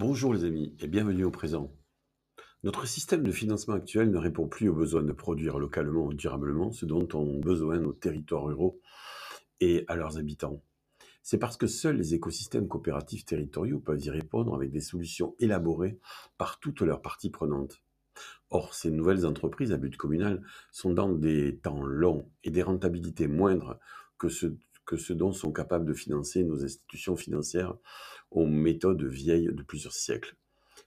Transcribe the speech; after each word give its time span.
Bonjour 0.00 0.32
les 0.32 0.46
amis 0.46 0.74
et 0.80 0.86
bienvenue 0.86 1.24
au 1.24 1.30
présent. 1.30 1.70
Notre 2.62 2.86
système 2.86 3.22
de 3.22 3.30
financement 3.30 3.74
actuel 3.74 4.10
ne 4.10 4.16
répond 4.16 4.48
plus 4.48 4.70
aux 4.70 4.74
besoins 4.74 5.02
de 5.02 5.12
produire 5.12 5.58
localement 5.58 6.06
ou 6.06 6.14
durablement 6.14 6.72
ce 6.72 6.86
dont 6.86 7.06
ont 7.12 7.38
besoin 7.38 7.80
nos 7.80 7.92
territoires 7.92 8.44
ruraux 8.44 8.80
et 9.60 9.84
à 9.88 9.96
leurs 9.96 10.16
habitants. 10.16 10.62
C'est 11.22 11.36
parce 11.36 11.58
que 11.58 11.66
seuls 11.66 11.98
les 11.98 12.14
écosystèmes 12.14 12.66
coopératifs 12.66 13.26
territoriaux 13.26 13.78
peuvent 13.78 14.02
y 14.02 14.08
répondre 14.08 14.54
avec 14.54 14.70
des 14.70 14.80
solutions 14.80 15.34
élaborées 15.38 15.98
par 16.38 16.60
toutes 16.60 16.80
leurs 16.80 17.02
parties 17.02 17.28
prenantes. 17.28 17.82
Or, 18.48 18.72
ces 18.72 18.90
nouvelles 18.90 19.26
entreprises 19.26 19.72
à 19.72 19.76
but 19.76 19.98
communal 19.98 20.42
sont 20.72 20.94
dans 20.94 21.12
des 21.12 21.58
temps 21.58 21.82
longs 21.82 22.26
et 22.42 22.50
des 22.50 22.62
rentabilités 22.62 23.28
moindres 23.28 23.78
que 24.16 24.30
ce, 24.30 24.46
que 24.90 24.96
ce 24.96 25.12
dont 25.12 25.30
sont 25.30 25.52
capables 25.52 25.86
de 25.86 25.94
financer 25.94 26.42
nos 26.42 26.64
institutions 26.64 27.14
financières 27.14 27.76
aux 28.32 28.44
méthodes 28.44 29.04
vieilles 29.04 29.48
de 29.52 29.62
plusieurs 29.62 29.92
siècles. 29.92 30.34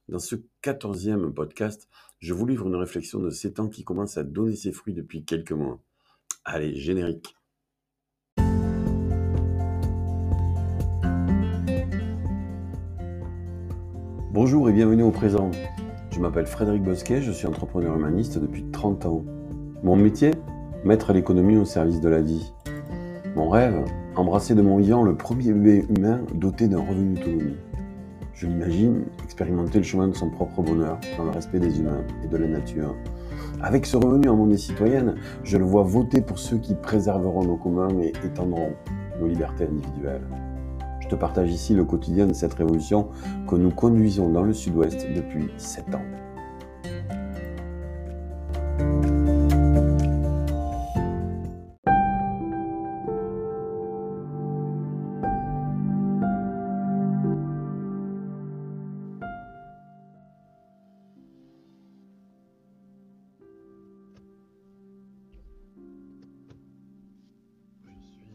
Dans 0.09 0.19
ce 0.19 0.35
quatorzième 0.59 1.33
podcast, 1.33 1.87
je 2.19 2.33
vous 2.33 2.45
livre 2.45 2.67
une 2.67 2.75
réflexion 2.75 3.19
de 3.19 3.29
ces 3.29 3.53
temps 3.53 3.69
qui 3.69 3.85
commence 3.85 4.17
à 4.17 4.23
donner 4.23 4.57
ses 4.57 4.73
fruits 4.73 4.93
depuis 4.93 5.23
quelques 5.23 5.53
mois. 5.53 5.81
Allez, 6.43 6.75
générique. 6.75 7.37
Bonjour 14.33 14.69
et 14.69 14.73
bienvenue 14.73 15.03
au 15.03 15.11
présent. 15.11 15.49
Je 16.11 16.19
m'appelle 16.19 16.47
Frédéric 16.47 16.83
Bosquet, 16.83 17.21
je 17.21 17.31
suis 17.31 17.47
entrepreneur 17.47 17.95
humaniste 17.95 18.37
depuis 18.37 18.69
30 18.69 19.05
ans. 19.05 19.23
Mon 19.81 19.95
métier 19.95 20.31
Mettre 20.83 21.13
l'économie 21.13 21.55
au 21.55 21.63
service 21.63 22.01
de 22.01 22.09
la 22.09 22.19
vie. 22.19 22.51
Mon 23.35 23.49
rêve 23.49 23.83
Embrasser 24.15 24.53
de 24.53 24.61
mon 24.61 24.77
vivant 24.77 25.01
le 25.01 25.15
premier 25.15 25.53
bébé 25.53 25.87
humain 25.89 26.21
doté 26.35 26.67
d'un 26.67 26.81
revenu 26.81 27.19
autonome. 27.19 27.55
Je 28.35 28.45
l'imagine 28.45 29.05
expérimenter 29.23 29.79
le 29.79 29.83
chemin 29.83 30.07
de 30.07 30.13
son 30.13 30.29
propre 30.29 30.61
bonheur 30.61 30.99
dans 31.17 31.23
le 31.23 31.31
respect 31.31 31.59
des 31.59 31.79
humains 31.79 32.03
et 32.23 32.27
de 32.27 32.37
la 32.37 32.47
nature. 32.47 32.95
Avec 33.63 33.87
ce 33.87 33.97
revenu 33.97 34.29
en 34.29 34.35
monnaie 34.35 34.57
citoyenne, 34.57 35.15
je 35.43 35.57
le 35.57 35.65
vois 35.65 35.81
voter 35.81 36.21
pour 36.21 36.37
ceux 36.37 36.57
qui 36.57 36.75
préserveront 36.75 37.43
nos 37.43 37.57
communs 37.57 37.89
et 38.01 38.13
étendront 38.23 38.73
nos 39.19 39.27
libertés 39.27 39.65
individuelles. 39.65 40.27
Je 40.99 41.07
te 41.07 41.15
partage 41.15 41.51
ici 41.51 41.73
le 41.73 41.85
quotidien 41.85 42.27
de 42.27 42.33
cette 42.33 42.53
révolution 42.53 43.07
que 43.47 43.55
nous 43.55 43.71
conduisons 43.71 44.29
dans 44.29 44.43
le 44.43 44.53
sud-ouest 44.53 45.07
depuis 45.15 45.49
sept 45.57 45.95
ans. 45.95 46.22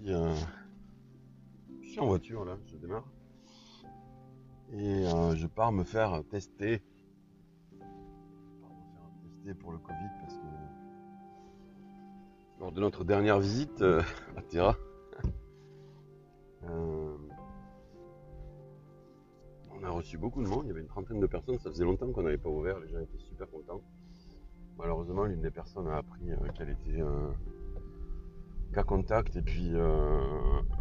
Euh, 0.08 0.34
je 1.82 1.88
suis 1.88 2.00
en 2.00 2.06
voiture 2.06 2.44
là, 2.46 2.56
je 2.66 2.76
démarre. 2.76 3.04
Et 4.72 5.06
euh, 5.06 5.36
je 5.36 5.46
pars 5.46 5.70
me 5.70 5.84
faire 5.84 6.22
tester. 6.30 6.82
Je 7.72 7.76
pars 7.78 8.70
me 8.70 8.90
faire 8.94 9.10
tester 9.22 9.52
pour 9.54 9.70
le 9.72 9.78
Covid 9.78 10.08
parce 10.20 10.34
que 10.34 10.46
lors 12.60 12.72
de 12.72 12.80
notre 12.80 13.04
dernière 13.04 13.38
visite 13.38 13.82
euh, 13.82 14.00
à 14.36 14.42
Terra, 14.42 14.78
on 16.66 17.18
a 19.82 19.90
reçu 19.90 20.16
beaucoup 20.16 20.42
de 20.42 20.48
monde, 20.48 20.64
il 20.64 20.68
y 20.68 20.70
avait 20.70 20.80
une 20.80 20.88
trentaine 20.88 21.20
de 21.20 21.26
personnes, 21.26 21.58
ça 21.58 21.68
faisait 21.70 21.84
longtemps 21.84 22.10
qu'on 22.12 22.22
n'avait 22.22 22.38
pas 22.38 22.48
ouvert, 22.48 22.80
les 22.80 22.88
gens 22.88 23.00
étaient 23.00 23.18
super 23.18 23.50
contents. 23.50 23.82
Malheureusement, 24.78 25.24
l'une 25.24 25.42
des 25.42 25.50
personnes 25.50 25.88
a 25.88 25.98
appris 25.98 26.30
qu'elle 26.54 26.70
était 26.70 27.02
cas 28.72 28.82
contact 28.82 29.36
et 29.36 29.42
puis, 29.42 29.70
euh, 29.74 30.20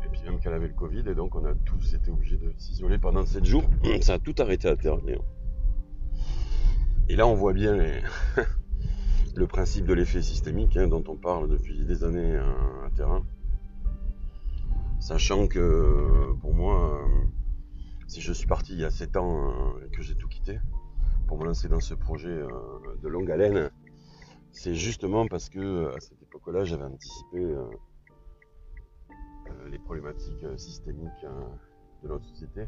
et 0.06 0.10
puis 0.10 0.22
même 0.26 0.40
qu'elle 0.40 0.54
avait 0.54 0.68
le 0.68 0.74
Covid 0.74 1.04
et 1.08 1.16
donc 1.16 1.36
on 1.36 1.46
a 1.46 1.54
tous 1.54 1.94
été 1.94 2.12
obligés 2.12 2.38
de 2.38 2.54
s'isoler 2.58 2.98
pendant 2.98 3.26
7 3.26 3.46
jours. 3.46 3.64
Ça 4.02 4.14
a 4.14 4.20
tout 4.20 4.36
arrêté 4.40 4.68
à 4.68 4.76
terre. 4.76 4.98
Et 7.10 7.16
là 7.16 7.28
on 7.28 7.36
voit 7.36 7.54
bien 7.54 7.78
le 9.36 9.48
principe 9.48 9.86
de 9.86 9.94
l'effet 9.94 10.22
systémique 10.22 10.76
hein, 10.78 10.88
dont 10.88 11.04
on 11.08 11.16
parle 11.16 11.50
depuis 11.50 11.86
des 11.86 12.04
années 12.04 12.36
euh, 12.36 12.86
à 12.86 12.90
terrain. 12.96 13.26
Sachant 15.00 15.48
que 15.48 16.34
pour 16.42 16.54
moi, 16.54 17.00
euh, 17.00 17.26
si 18.08 18.20
je 18.20 18.34
suis 18.34 18.48
parti 18.48 18.74
il 18.74 18.80
y 18.80 18.86
a 18.86 18.90
7 18.90 19.16
ans 19.18 19.76
et 19.86 19.90
que 19.96 20.02
j'ai 20.02 20.16
tout 20.16 20.28
quitté 20.28 20.60
pour 21.28 21.38
me 21.38 21.46
lancer 21.46 21.68
dans 21.68 21.80
ce 21.80 21.94
projet 21.94 22.40
de 23.02 23.08
longue 23.08 23.30
haleine, 23.30 23.70
c'est 24.52 24.74
justement 24.76 25.28
parce 25.28 25.50
que 25.50 25.96
à 25.96 26.00
cette 26.00 26.27
époque-là, 26.38 26.64
j'avais 26.64 26.84
anticipé 26.84 27.38
euh, 27.38 27.66
euh, 29.50 29.70
les 29.70 29.80
problématiques 29.80 30.44
euh, 30.44 30.58
systémiques 30.58 31.26
de 32.04 32.08
notre 32.08 32.26
société. 32.26 32.68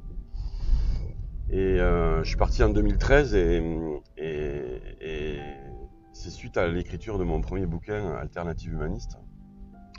Et 1.51 1.77
je 1.77 2.23
suis 2.25 2.37
parti 2.37 2.63
en 2.63 2.69
2013 2.69 3.33
et, 3.35 3.63
c'est 6.13 6.29
suite 6.29 6.57
à 6.57 6.67
l'écriture 6.67 7.17
de 7.17 7.23
mon 7.23 7.41
premier 7.41 7.65
bouquin 7.65 8.11
Alternative 8.15 8.73
humaniste, 8.73 9.17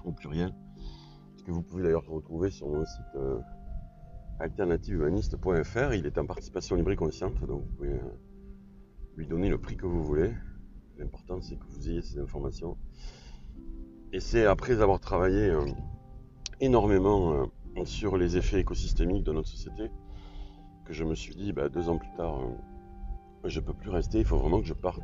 au 0.05 0.13
pluriel, 0.13 0.55
que 1.45 1.51
vous 1.51 1.63
pouvez 1.63 1.83
d'ailleurs 1.83 2.07
retrouver 2.07 2.51
sur 2.51 2.69
mon 2.69 2.85
site 2.85 3.19
alternativehumaniste.fr. 4.39 5.95
Il 5.95 6.07
est 6.07 6.19
en 6.19 6.27
participation 6.27 6.77
libre 6.77 6.93
et 6.93 6.97
consciente, 6.97 7.41
donc 7.41 7.63
vous 7.63 7.77
pouvez 7.77 7.99
lui 9.17 9.27
donner 9.27 9.49
le 9.49 9.59
prix 9.59 9.77
que 9.77 9.87
vous 9.87 10.05
voulez. 10.05 10.33
L'important, 10.99 11.41
c'est 11.41 11.57
que 11.57 11.65
vous 11.71 11.89
ayez 11.89 12.03
ces 12.03 12.21
informations. 12.21 12.77
Et 14.13 14.19
c'est 14.19 14.45
après 14.45 14.81
avoir 14.81 14.99
travaillé 14.99 15.51
euh, 15.51 15.65
énormément 16.61 17.33
euh, 17.33 17.85
sur 17.85 18.17
les 18.17 18.37
effets 18.37 18.59
écosystémiques 18.59 19.23
de 19.23 19.33
notre 19.33 19.49
société 19.49 19.89
que 20.85 20.93
je 20.93 21.05
me 21.05 21.15
suis 21.15 21.37
dit, 21.37 21.53
bah, 21.53 21.69
deux 21.69 21.89
ans 21.89 21.97
plus 21.97 22.11
tard, 22.17 22.41
euh, 22.41 23.49
je 23.49 23.61
ne 23.61 23.65
peux 23.65 23.73
plus 23.73 23.91
rester, 23.91 24.19
il 24.19 24.25
faut 24.25 24.39
vraiment 24.39 24.61
que 24.61 24.67
je 24.67 24.75
parte. 24.75 25.03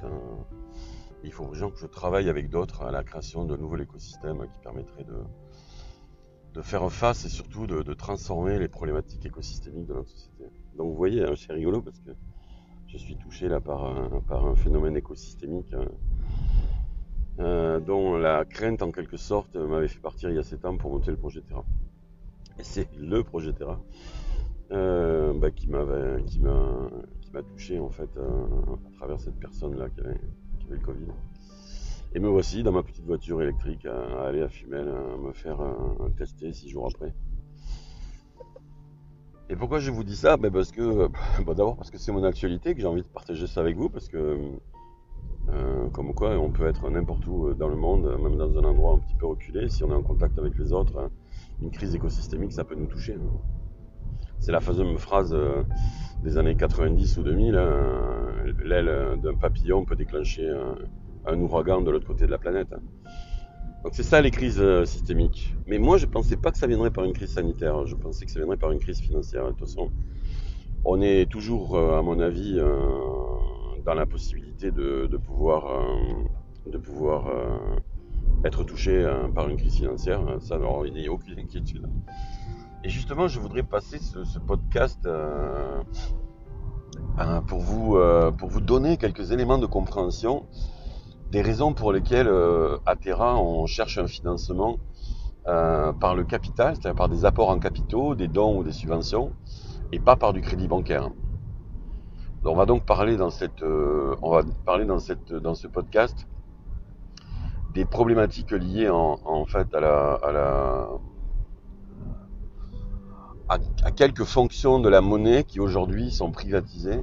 Il 1.22 1.32
faut 1.32 1.44
vraiment 1.44 1.70
que 1.70 1.78
je 1.78 1.86
travaille 1.86 2.28
avec 2.28 2.50
d'autres 2.50 2.82
à 2.82 2.90
la 2.90 3.04
création 3.04 3.44
de 3.44 3.56
nouveaux 3.56 3.78
écosystèmes 3.78 4.44
qui 4.52 4.58
permettraient 4.58 5.04
de, 5.04 6.62
faire 6.62 6.90
face 6.90 7.24
et 7.26 7.28
surtout 7.28 7.66
de, 7.66 7.94
transformer 7.94 8.58
les 8.58 8.68
problématiques 8.68 9.24
écosystémiques 9.24 9.86
de 9.86 9.94
notre 9.94 10.08
société. 10.08 10.44
Donc 10.76 10.88
vous 10.88 10.96
voyez, 10.96 11.22
hein, 11.22 11.34
c'est 11.36 11.52
rigolo 11.52 11.80
parce 11.80 12.00
que 12.00 12.10
je 12.88 12.98
suis 12.98 13.16
touché 13.16 13.48
là 13.48 13.60
par 13.60 13.84
un, 13.84 14.54
phénomène 14.56 14.96
écosystémique 14.96 15.72
euh, 17.38 17.80
dont 17.80 18.16
la 18.16 18.44
crainte 18.46 18.82
en 18.82 18.90
quelque 18.90 19.18
sorte 19.18 19.56
m'avait 19.56 19.88
fait 19.88 20.00
partir 20.00 20.30
il 20.30 20.36
y 20.36 20.38
a 20.38 20.42
7 20.42 20.64
ans 20.64 20.76
pour 20.76 20.90
monter 20.90 21.10
le 21.10 21.18
projet 21.18 21.42
Terra. 21.42 21.64
Et 22.58 22.62
c'est 22.62 22.88
le 22.98 23.22
projet 23.22 23.52
Terra 23.52 23.78
euh, 24.72 25.34
bah, 25.34 25.50
qui 25.50 25.68
m'a 25.68 25.84
touché 27.42 27.78
en 27.78 27.90
fait 27.90 28.08
euh, 28.16 28.46
à 28.86 28.96
travers 28.96 29.20
cette 29.20 29.38
personne 29.38 29.76
là 29.76 29.90
qui 29.90 30.00
avait, 30.00 30.18
le 30.70 30.78
Covid. 30.78 31.08
Et 32.14 32.20
me 32.20 32.28
voici 32.28 32.62
dans 32.62 32.72
ma 32.72 32.82
petite 32.82 33.04
voiture 33.04 33.42
électrique 33.42 33.84
à, 33.84 34.26
aller 34.26 34.40
à 34.40 34.48
Fumel 34.48 34.88
à 34.88 35.18
me 35.18 35.32
faire 35.34 35.58
tester 36.16 36.54
six 36.54 36.70
jours 36.70 36.86
après. 36.86 37.12
Et 39.48 39.54
pourquoi 39.54 39.78
je 39.78 39.90
vous 39.90 40.02
dis 40.02 40.16
ça? 40.16 40.36
Ben 40.38 40.50
Parce 40.50 40.72
que, 40.72 41.08
bah, 41.44 41.54
d'abord 41.54 41.76
parce 41.76 41.90
que 41.90 41.98
c'est 41.98 42.10
mon 42.10 42.24
actualité, 42.24 42.74
que 42.74 42.80
j'ai 42.80 42.86
envie 42.86 43.02
de 43.02 43.06
partager 43.06 43.46
ça 43.46 43.60
avec 43.60 43.76
vous, 43.76 43.90
parce 43.90 44.08
que, 44.08 44.38
euh, 45.52 45.88
comme 45.90 46.12
quoi, 46.14 46.30
on 46.38 46.50
peut 46.50 46.66
être 46.66 46.88
n'importe 46.90 47.26
où 47.26 47.48
euh, 47.48 47.54
dans 47.54 47.68
le 47.68 47.76
monde, 47.76 48.16
même 48.20 48.36
dans 48.36 48.58
un 48.58 48.64
endroit 48.64 48.94
un 48.94 48.98
petit 48.98 49.14
peu 49.14 49.26
reculé, 49.26 49.68
si 49.68 49.84
on 49.84 49.90
est 49.90 49.94
en 49.94 50.02
contact 50.02 50.38
avec 50.38 50.58
les 50.58 50.72
autres, 50.72 50.98
hein, 50.98 51.10
une 51.62 51.70
crise 51.70 51.94
écosystémique, 51.94 52.52
ça 52.52 52.64
peut 52.64 52.74
nous 52.74 52.86
toucher. 52.86 53.14
Hein. 53.14 53.38
C'est 54.38 54.52
la 54.52 54.60
fameuse 54.60 54.98
phrase 54.98 55.32
euh, 55.32 55.62
des 56.22 56.38
années 56.38 56.56
90 56.56 57.18
ou 57.18 57.22
2000, 57.22 57.56
hein, 57.56 57.72
l'aile 58.64 59.18
d'un 59.22 59.34
papillon 59.34 59.84
peut 59.84 59.96
déclencher 59.96 60.50
un, 61.26 61.40
ouragan 61.40 61.82
de 61.82 61.90
l'autre 61.90 62.06
côté 62.06 62.26
de 62.26 62.30
la 62.30 62.38
planète. 62.38 62.74
Donc 63.86 63.94
c'est 63.94 64.02
ça 64.02 64.20
les 64.20 64.32
crises 64.32 64.60
euh, 64.60 64.84
systémiques. 64.84 65.54
Mais 65.68 65.78
moi 65.78 65.96
je 65.96 66.06
pensais 66.06 66.36
pas 66.36 66.50
que 66.50 66.58
ça 66.58 66.66
viendrait 66.66 66.90
par 66.90 67.04
une 67.04 67.12
crise 67.12 67.30
sanitaire, 67.30 67.86
je 67.86 67.94
pensais 67.94 68.24
que 68.24 68.32
ça 68.32 68.40
viendrait 68.40 68.56
par 68.56 68.72
une 68.72 68.80
crise 68.80 69.00
financière. 69.00 69.44
De 69.44 69.50
toute 69.50 69.60
façon, 69.60 69.92
on 70.84 71.00
est 71.00 71.30
toujours, 71.30 71.76
euh, 71.76 71.96
à 71.96 72.02
mon 72.02 72.18
avis, 72.18 72.58
euh, 72.58 72.66
dans 73.86 73.94
la 73.94 74.04
possibilité 74.04 74.70
de, 74.70 75.16
pouvoir, 75.16 75.64
de 76.66 76.76
pouvoir 76.76 77.32
être 78.44 78.64
touché 78.64 79.08
par 79.34 79.48
une 79.48 79.56
crise 79.56 79.76
financière. 79.76 80.20
Ça, 80.40 80.56
alors, 80.56 80.86
il 80.86 80.92
n'y 80.92 81.06
a 81.06 81.12
aucune 81.12 81.38
inquiétude. 81.38 81.86
Et 82.84 82.88
justement, 82.88 83.28
je 83.28 83.40
voudrais 83.40 83.62
passer 83.62 83.98
ce, 83.98 84.38
podcast 84.40 85.08
pour, 87.46 87.60
vous, 87.60 87.98
pour 88.36 88.48
vous 88.48 88.60
donner 88.60 88.96
quelques 88.96 89.30
éléments 89.30 89.58
de 89.58 89.66
compréhension 89.66 90.46
des 91.30 91.42
raisons 91.42 91.74
pour 91.74 91.92
lesquelles 91.92 92.28
euh, 92.28 92.78
à 92.86 92.96
Terra 92.96 93.36
on 93.36 93.66
cherche 93.66 93.98
un 93.98 94.06
financement 94.06 94.78
euh, 95.48 95.92
par 95.92 96.14
le 96.14 96.24
capital, 96.24 96.74
c'est-à-dire 96.74 96.96
par 96.96 97.08
des 97.08 97.24
apports 97.24 97.48
en 97.48 97.58
capitaux, 97.58 98.14
des 98.14 98.28
dons 98.28 98.58
ou 98.58 98.64
des 98.64 98.72
subventions, 98.72 99.32
et 99.92 99.98
pas 99.98 100.16
par 100.16 100.32
du 100.32 100.40
crédit 100.40 100.68
bancaire. 100.68 101.10
On 102.44 102.54
va 102.54 102.66
donc 102.66 102.84
parler 102.84 103.16
dans 103.16 103.30
cette, 103.30 103.62
euh, 103.62 104.14
on 104.22 104.30
va 104.30 104.42
parler 104.64 104.84
dans 104.84 104.98
cette, 104.98 105.32
dans 105.32 105.54
ce 105.54 105.66
podcast 105.66 106.28
des 107.74 107.84
problématiques 107.84 108.52
liées 108.52 108.88
en, 108.88 109.44
fait 109.46 109.74
à 109.74 109.80
la, 109.80 110.88
à 113.48 113.90
quelques 113.90 114.24
fonctions 114.24 114.80
de 114.80 114.88
la 114.88 115.00
monnaie 115.00 115.44
qui 115.44 115.60
aujourd'hui 115.60 116.10
sont 116.10 116.30
privatisées 116.30 117.00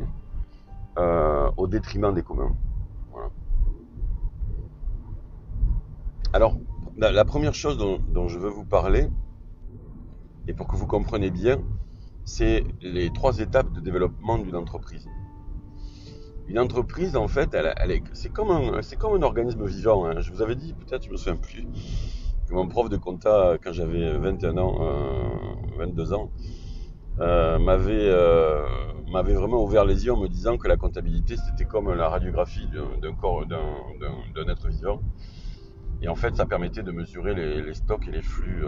euh, 0.97 1.49
au 1.57 1.67
détriment 1.67 2.13
des 2.13 2.21
communs. 2.21 2.55
Alors, 6.33 6.57
la, 6.97 7.25
première 7.25 7.53
chose 7.53 7.77
dont, 7.77 8.27
je 8.27 8.39
veux 8.39 8.49
vous 8.49 8.65
parler, 8.65 9.07
et 10.47 10.53
pour 10.53 10.67
que 10.67 10.75
vous 10.75 10.87
compreniez 10.87 11.29
bien, 11.29 11.61
c'est 12.25 12.63
les 12.81 13.11
trois 13.11 13.39
étapes 13.39 13.71
de 13.71 13.79
développement 13.79 14.37
d'une 14.39 14.55
entreprise. 14.55 15.07
Une 16.47 16.59
entreprise, 16.59 17.15
en 17.15 17.27
fait, 17.27 17.53
elle, 17.53 18.01
c'est 18.13 18.31
comme 18.31 18.51
un, 18.51 18.81
c'est 18.81 18.97
comme 18.97 19.15
un 19.15 19.21
organisme 19.21 19.65
vivant. 19.65 20.05
Hein. 20.05 20.19
Je 20.19 20.31
vous 20.31 20.41
avais 20.41 20.55
dit, 20.55 20.73
peut-être, 20.73 21.05
je 21.05 21.11
me 21.11 21.15
souviens 21.15 21.37
plus, 21.37 21.65
que 22.47 22.53
mon 22.53 22.67
prof 22.67 22.89
de 22.89 22.97
compta, 22.97 23.57
quand 23.63 23.71
j'avais 23.71 24.17
21 24.17 24.57
ans, 24.57 24.79
22 25.77 26.11
euh, 26.11 26.15
ans, 26.15 26.31
euh, 27.19 27.59
m'avait, 27.59 28.09
euh, 28.09 28.65
m'avait 29.09 29.35
vraiment 29.35 29.63
ouvert 29.63 29.85
les 29.85 30.05
yeux 30.05 30.13
en 30.13 30.17
me 30.17 30.27
disant 30.27 30.57
que 30.57 30.67
la 30.67 30.75
comptabilité, 30.75 31.37
c'était 31.37 31.65
comme 31.65 31.93
la 31.93 32.09
radiographie 32.09 32.67
d'un 33.01 33.13
corps, 33.13 33.45
d'un 33.45 34.47
être 34.49 34.67
vivant. 34.67 35.01
Et 36.01 36.09
en 36.09 36.15
fait, 36.15 36.35
ça 36.35 36.45
permettait 36.45 36.83
de 36.83 36.91
mesurer 36.91 37.33
les, 37.35 37.73
stocks 37.73 38.05
et 38.09 38.11
les 38.11 38.21
flux 38.21 38.65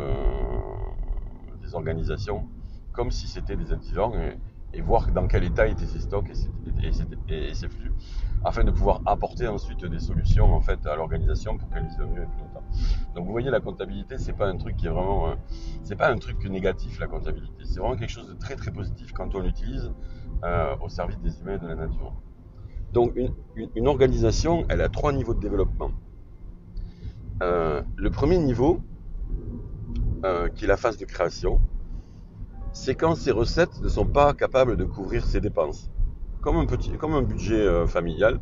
des 1.62 1.76
organisations 1.76 2.48
comme 2.94 3.12
si 3.12 3.28
c'était 3.28 3.58
des 3.58 3.74
êtres 3.74 3.84
vivants 3.84 4.14
voir 4.82 5.12
dans 5.12 5.28
quel 5.28 5.44
état 5.44 5.68
étaient 5.68 5.86
ces 5.86 6.00
stocks 6.00 6.30
et, 6.30 7.54
ces 7.54 7.70
flux, 7.70 7.94
afin 8.44 8.64
de 8.64 8.72
pouvoir 8.72 9.02
apporter 9.06 9.48
ensuite 9.48 9.86
des 9.86 10.00
solutions 10.00 10.54
en 10.54 10.62
fait 10.62 10.86
à 10.86 10.96
l'organisation 10.96 11.58
pour 11.58 11.70
qu'elle 11.70 11.88
vive 11.88 12.08
mieux 12.14 12.24
et 12.24 12.26
plus 12.26 12.40
longtemps. 12.40 12.64
Donc 13.16 13.26
vous 13.26 13.32
voyez, 13.32 13.50
la 13.50 13.60
comptabilité, 13.60 14.18
c'est 14.18 14.34
pas 14.34 14.48
un 14.48 14.58
truc 14.58 14.76
qui 14.78 14.88
est 14.88 14.90
vraiment, 14.90 15.30
euh, 15.30 15.36
c'est 15.84 15.96
pas 15.96 16.12
un 16.12 16.18
truc 16.18 16.46
négatif 16.46 17.00
la 17.00 17.08
comptabilité. 17.08 17.64
C'est 17.64 17.80
vraiment 17.80 17.96
quelque 17.96 18.12
chose 18.12 18.28
de 18.28 18.34
très 18.34 18.56
très 18.56 18.72
positif 18.72 19.12
quand 19.14 19.34
on 19.36 19.40
l'utilise 19.40 19.92
euh, 20.44 20.76
au 20.82 20.90
service 20.90 21.20
des 21.20 21.40
humains 21.40 21.56
et 21.56 21.60
de 21.60 21.68
la 21.68 21.76
nature. 21.76 22.14
Donc 22.94 23.14
une, 23.56 23.88
organisation, 23.88 24.66
elle 24.70 24.82
a 24.82 24.90
trois 24.90 25.12
niveaux 25.12 25.34
de 25.34 25.40
développement. 25.40 25.92
Euh, 27.44 27.82
le 27.98 28.10
premier 28.10 28.38
niveau, 28.38 28.82
qui 30.56 30.66
est 30.66 30.68
la 30.68 30.78
phase 30.78 30.98
de 30.98 31.06
création, 31.06 31.62
c'est 32.76 32.94
quand 32.94 33.16
ces 33.16 33.32
recettes 33.32 33.82
ne 33.82 33.88
sont 33.88 34.06
pas 34.06 34.34
capables 34.34 34.76
de 34.76 34.84
couvrir 34.84 35.26
ses 35.26 35.40
dépenses. 35.40 35.90
Comme 36.42 36.58
un, 36.58 36.66
petit, 36.66 36.92
comme 36.98 37.14
un 37.14 37.22
budget 37.22 37.62
euh, 37.62 37.88
familial, 37.88 38.42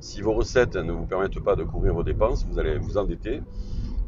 si 0.00 0.22
vos 0.22 0.32
recettes 0.32 0.76
ne 0.76 0.90
vous 0.90 1.04
permettent 1.04 1.38
pas 1.38 1.54
de 1.54 1.64
couvrir 1.64 1.92
vos 1.92 2.02
dépenses, 2.02 2.46
vous 2.46 2.58
allez 2.58 2.78
vous 2.78 2.96
endetter. 2.96 3.42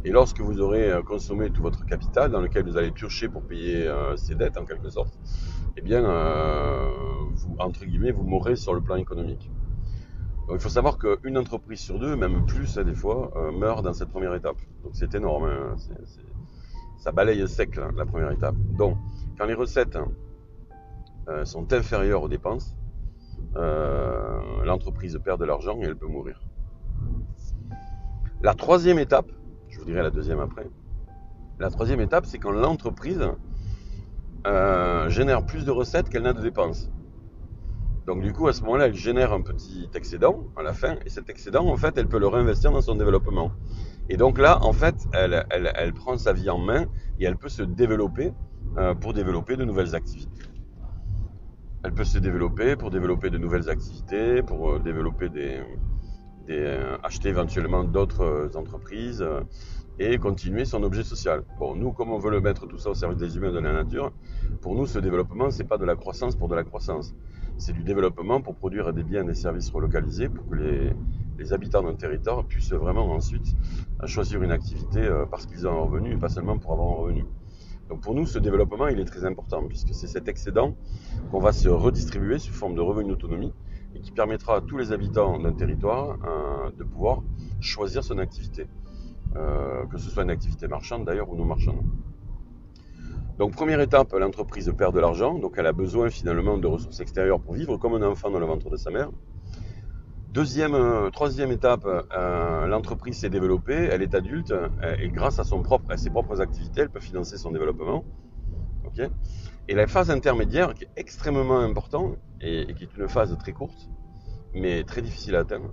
Et 0.05 0.11
lorsque 0.11 0.41
vous 0.41 0.63
aurez 0.63 0.91
euh, 0.91 1.03
consommé 1.03 1.51
tout 1.51 1.63
votre 1.63 1.85
capital, 1.85 2.31
dans 2.31 2.41
lequel 2.41 2.65
vous 2.65 2.79
allez 2.79 2.91
piocher 2.91 3.29
pour 3.29 3.43
payer 3.43 3.87
euh, 3.87 4.17
ces 4.17 4.35
dettes 4.35 4.57
en 4.57 4.65
quelque 4.65 4.89
sorte, 4.89 5.13
eh 5.77 5.83
bien, 5.83 6.01
vous, 7.35 7.55
entre 7.59 7.85
guillemets, 7.85 8.13
vous 8.13 8.25
mourrez 8.25 8.57
sur 8.57 8.73
le 8.73 8.81
plan 8.81 8.97
économique. 8.97 9.51
Donc 10.49 10.57
il 10.57 10.61
faut 10.61 10.71
savoir 10.71 10.97
qu'une 10.97 11.37
entreprise 11.37 11.81
sur 11.81 11.99
deux, 11.99 12.17
même 12.17 12.47
plus 12.47 12.79
hein, 12.79 12.83
des 12.83 12.95
fois, 12.95 13.31
meurt 13.53 13.85
dans 13.85 13.93
cette 13.93 14.09
première 14.09 14.35
étape. 14.35 14.57
Donc 14.85 14.93
c'est 14.95 15.15
énorme. 15.15 15.45
Hein. 15.45 15.77
Ça 16.99 17.13
balaye 17.13 17.47
sec 17.49 17.77
la 17.77 18.07
première 18.07 18.31
étape. 18.31 18.57
Donc 18.77 18.97
quand 19.39 19.47
les 19.47 19.55
recettes 19.55 19.99
euh, 21.29 21.45
sont 21.45 21.73
inférieures 21.73 22.23
aux 22.23 22.29
dépenses, 22.29 22.77
euh, 23.57 24.65
l'entreprise 24.65 25.19
perd 25.25 25.41
de 25.41 25.45
l'argent 25.45 25.79
et 25.81 25.85
elle 25.85 25.97
peut 25.97 26.07
mourir. 26.07 26.41
La 28.43 28.55
troisième 28.55 28.99
étape, 28.99 29.31
je 29.69 29.79
vous 29.79 29.85
dirai 29.85 30.03
la 30.03 30.11
deuxième 30.11 30.41
après, 30.41 30.69
la 31.59 31.71
troisième 31.71 32.01
étape, 32.01 32.27
c'est 32.27 32.39
quand 32.39 32.51
l'entreprise 32.51 33.23
euh, 34.47 35.09
génère 35.09 35.45
plus 35.45 35.65
de 35.65 35.71
recettes 35.71 36.11
qu'elle 36.11 36.23
n'a 36.23 36.33
de 36.33 36.43
dépenses. 36.43 36.91
Donc 38.07 38.23
du 38.23 38.33
coup, 38.33 38.47
à 38.47 38.53
ce 38.53 38.63
moment-là, 38.63 38.87
elle 38.87 38.95
génère 38.95 39.33
un 39.33 39.41
petit 39.41 39.89
excédent 39.95 40.45
à 40.57 40.63
la 40.63 40.73
fin, 40.73 40.97
et 41.05 41.09
cet 41.09 41.29
excédent, 41.29 41.67
en 41.67 41.77
fait, 41.77 41.99
elle 41.99 42.07
peut 42.07 42.19
le 42.19 42.29
réinvestir 42.29 42.71
dans 42.71 42.81
son 42.81 42.95
développement. 42.95 43.51
Et 44.09 44.17
donc 44.17 44.39
là, 44.39 44.63
en 44.63 44.73
fait, 44.73 44.95
elle, 45.13 45.45
elle 45.51 45.93
prend 45.93 46.17
sa 46.19 46.33
vie 46.33 46.49
en 46.51 46.59
main 46.59 46.87
et 47.19 47.25
elle 47.25 47.37
peut 47.37 47.49
se 47.49 47.63
développer 47.63 48.33
euh, 48.79 48.95
pour 48.95 49.15
développer 49.15 49.57
de 49.57 49.65
nouvelles 49.65 49.95
activités. 49.95 50.43
Elle 51.83 51.93
peut 51.93 52.05
se 52.05 52.19
développer 52.19 52.77
pour 52.77 52.91
développer 52.91 53.31
de 53.31 53.39
nouvelles 53.39 53.71
activités, 53.71 54.43
pour 54.43 54.71
euh, 54.71 54.79
développer 54.79 55.29
des, 55.29 55.63
euh, 56.51 56.97
acheter 57.03 57.31
éventuellement 57.31 57.85
d'autres 57.85 58.51
entreprises 58.55 59.25
et 59.99 60.19
continuer 60.19 60.65
son 60.67 60.83
objet 60.83 61.03
social. 61.05 61.43
Bon, 61.59 61.75
nous, 61.75 61.93
comme 61.93 62.11
on 62.11 62.19
veut 62.19 62.31
le 62.31 62.41
mettre 62.41 62.67
tout 62.67 62.79
ça 62.79 62.91
au 62.91 62.95
service 62.95 63.19
des 63.19 63.37
humains 63.37 63.49
et 63.49 63.55
de 63.55 63.59
la 63.61 63.73
nature, 63.73 64.13
pour 64.61 64.75
nous, 64.75 64.87
ce 64.87 64.99
développement, 64.99 65.51
c'est 65.51 65.65
pas 65.65 65.79
de 65.79 65.85
la 65.85 65.97
croissance 65.97 66.37
pour 66.37 66.49
de 66.49 66.55
la 66.55 66.65
croissance. 66.65 67.15
C'est 67.57 67.73
du 67.73 67.83
développement 67.83 68.43
pour 68.43 68.57
produire 68.57 68.93
des 68.93 69.03
biens 69.03 69.23
et 69.23 69.27
des 69.27 69.35
services 69.35 69.71
relocalisés 69.71 70.29
pour 70.29 70.47
que 70.51 70.57
les, 70.57 70.93
les 71.39 71.53
habitants 71.55 71.83
d'un 71.83 71.95
territoire 71.95 72.45
puissent 72.45 72.73
vraiment 72.73 73.11
ensuite 73.11 73.57
choisir 74.05 74.43
une 74.43 74.53
activité 74.53 75.09
parce 75.31 75.47
qu'ils 75.47 75.67
ont 75.67 75.73
un 75.73 75.85
revenu 75.85 76.13
et 76.13 76.17
pas 76.17 76.29
seulement 76.29 76.59
pour 76.59 76.73
avoir 76.73 76.89
un 76.91 77.03
revenu. 77.03 77.25
Donc 77.89 78.01
pour 78.01 78.15
nous, 78.15 78.27
ce 78.27 78.39
développement, 78.39 78.89
il 78.89 78.99
est 78.99 79.05
très 79.05 79.25
important, 79.25 79.67
puisque 79.69 79.95
c'est 79.95 80.09
cet 80.09 80.29
excédent 80.29 80.75
qu'on 81.31 81.39
va 81.39 81.53
se 81.53 81.69
redistribuer 81.69 82.39
sous 82.39 82.53
forme 82.53 82.75
de 82.75 82.81
revenus 82.81 83.11
d'autonomie 83.11 83.53
et 83.95 84.01
qui 84.01 84.11
permettra 84.11 84.57
à 84.57 84.61
tous 84.61 84.77
les 84.77 84.93
habitants 84.93 85.39
d'un 85.39 85.53
territoire 85.53 86.19
euh, 86.27 86.71
de 86.73 86.85
pouvoir 86.85 87.23
choisir 87.61 88.03
son 88.03 88.19
activité, 88.19 88.67
euh, 89.37 89.87
que 89.87 89.99
ce 89.99 90.11
soit 90.11 90.25
une 90.25 90.31
activité 90.31 90.67
marchande 90.67 91.05
d'ailleurs 91.05 91.31
ou 91.31 91.37
non 91.37 91.45
marchande. 91.45 91.83
Donc 93.39 93.53
première 93.53 93.81
étape, 93.81 94.13
l'entreprise 94.15 94.73
perd 94.77 94.95
de 94.95 95.01
l'argent, 95.01 95.39
donc 95.39 95.55
elle 95.57 95.67
a 95.67 95.73
besoin 95.73 96.11
finalement 96.11 96.59
de 96.59 96.67
ressources 96.67 97.01
extérieures 97.01 97.41
pour 97.41 97.55
vivre 97.55 97.77
comme 97.77 97.95
un 97.95 98.03
enfant 98.03 98.31
dans 98.31 98.41
le 98.41 98.47
ventre 98.47 98.69
de 98.71 98.77
sa 98.77 98.91
mère. 98.91 99.11
Deuxième, 100.37 100.75
euh, 100.75 101.09
troisième 101.09 101.51
étape, 101.51 101.87
euh, 101.87 102.67
l'entreprise 102.67 103.21
s'est 103.21 103.31
développée, 103.31 103.89
elle 103.91 104.03
est 104.03 104.15
adulte 104.15 104.51
euh, 104.51 104.69
et 105.01 105.09
grâce 105.09 105.39
à, 105.39 105.45
son 105.45 105.63
propre, 105.63 105.91
à 105.91 105.97
ses 105.97 106.11
propres 106.11 106.43
activités, 106.43 106.83
elle 106.83 106.91
peut 106.91 107.01
financer 107.01 107.39
son 107.39 107.53
développement. 107.53 108.05
et 109.67 109.75
la 109.75 109.87
phase 109.87 110.11
intermédiaire, 110.11 110.75
qui 110.75 110.85
est 110.85 110.91
extrêmement 110.97 111.61
importante 111.61 112.19
et, 112.43 112.67
qui 112.75 112.85
est 112.85 112.97
une 112.99 113.09
phase 113.09 113.35
très 113.39 113.53
courte, 113.53 113.89
mais 114.53 114.85
très 114.85 115.01
difficile 115.01 115.37
à 115.37 115.39
atteindre, 115.39 115.73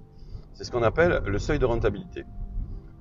c'est 0.53 0.63
ce 0.63 0.71
qu'on 0.71 0.83
appelle 0.83 1.21
le 1.25 1.39
seuil 1.39 1.59
de 1.59 1.65
rentabilité. 1.65 2.23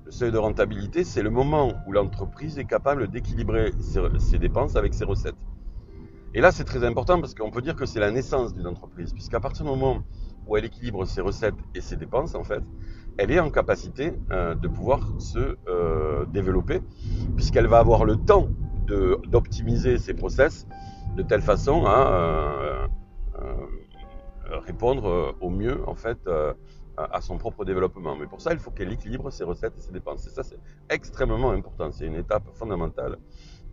Le 0.03 0.11
seuil 0.11 0.33
de 0.33 0.37
rentabilité, 0.37 1.05
c'est 1.05 1.23
le 1.23 1.29
moment 1.29 1.75
où 1.87 1.93
l'entreprise 1.93 2.59
est 2.59 2.65
capable 2.65 3.07
d'équilibrer 3.07 3.71
ses, 3.79 4.01
ses, 4.19 4.37
dépenses 4.37 4.75
avec 4.75 4.93
ses 4.93 5.05
recettes. 5.05 5.39
Et 6.33 6.41
là, 6.41 6.51
c'est 6.51 6.65
très 6.65 6.83
important 6.83 7.21
parce 7.21 7.33
qu'on 7.33 7.51
peut 7.51 7.61
dire 7.61 7.77
que 7.77 7.85
c'est 7.85 8.01
la 8.01 8.11
naissance 8.11 8.53
d'une 8.53 8.67
entreprise, 8.67 9.13
puisqu'à 9.13 9.39
partir 9.39 9.63
du 9.63 9.71
moment 9.71 9.99
où 9.99 10.03
elle 10.57 10.65
équilibre 10.65 11.05
ses 11.05 11.21
recettes 11.21 11.55
et 11.73 11.81
ses 11.81 11.95
dépenses, 11.95 12.35
en 12.35 12.43
fait, 12.43 12.63
elle 13.17 13.31
est 13.31 13.39
en 13.39 13.49
capacité 13.49 14.13
euh, 14.31 14.55
de 14.55 14.67
pouvoir 14.67 15.09
se 15.19 15.57
euh, 15.67 16.25
développer, 16.25 16.81
puisqu'elle 17.35 17.67
va 17.67 17.79
avoir 17.79 18.05
le 18.05 18.17
temps 18.17 18.49
d'optimiser 19.27 19.97
ses 19.97 20.13
process 20.13 20.67
de 21.15 21.23
telle 21.23 21.41
façon 21.41 21.85
à 21.85 22.11
euh, 22.11 22.87
répondre 24.65 25.35
au 25.39 25.49
mieux, 25.49 25.87
en 25.87 25.95
fait, 25.95 26.29
à 26.97 27.21
son 27.21 27.37
propre 27.37 27.63
développement. 27.63 28.15
Mais 28.17 28.27
pour 28.27 28.41
ça, 28.41 28.51
il 28.51 28.59
faut 28.59 28.71
qu'elle 28.71 28.91
équilibre 28.91 29.31
ses 29.31 29.45
recettes 29.45 29.73
et 29.77 29.81
ses 29.81 29.93
dépenses. 29.93 30.27
Et 30.27 30.31
ça, 30.31 30.43
c'est 30.43 30.59
extrêmement 30.89 31.51
important. 31.51 31.91
C'est 31.91 32.05
une 32.05 32.15
étape 32.15 32.43
fondamentale 32.53 33.17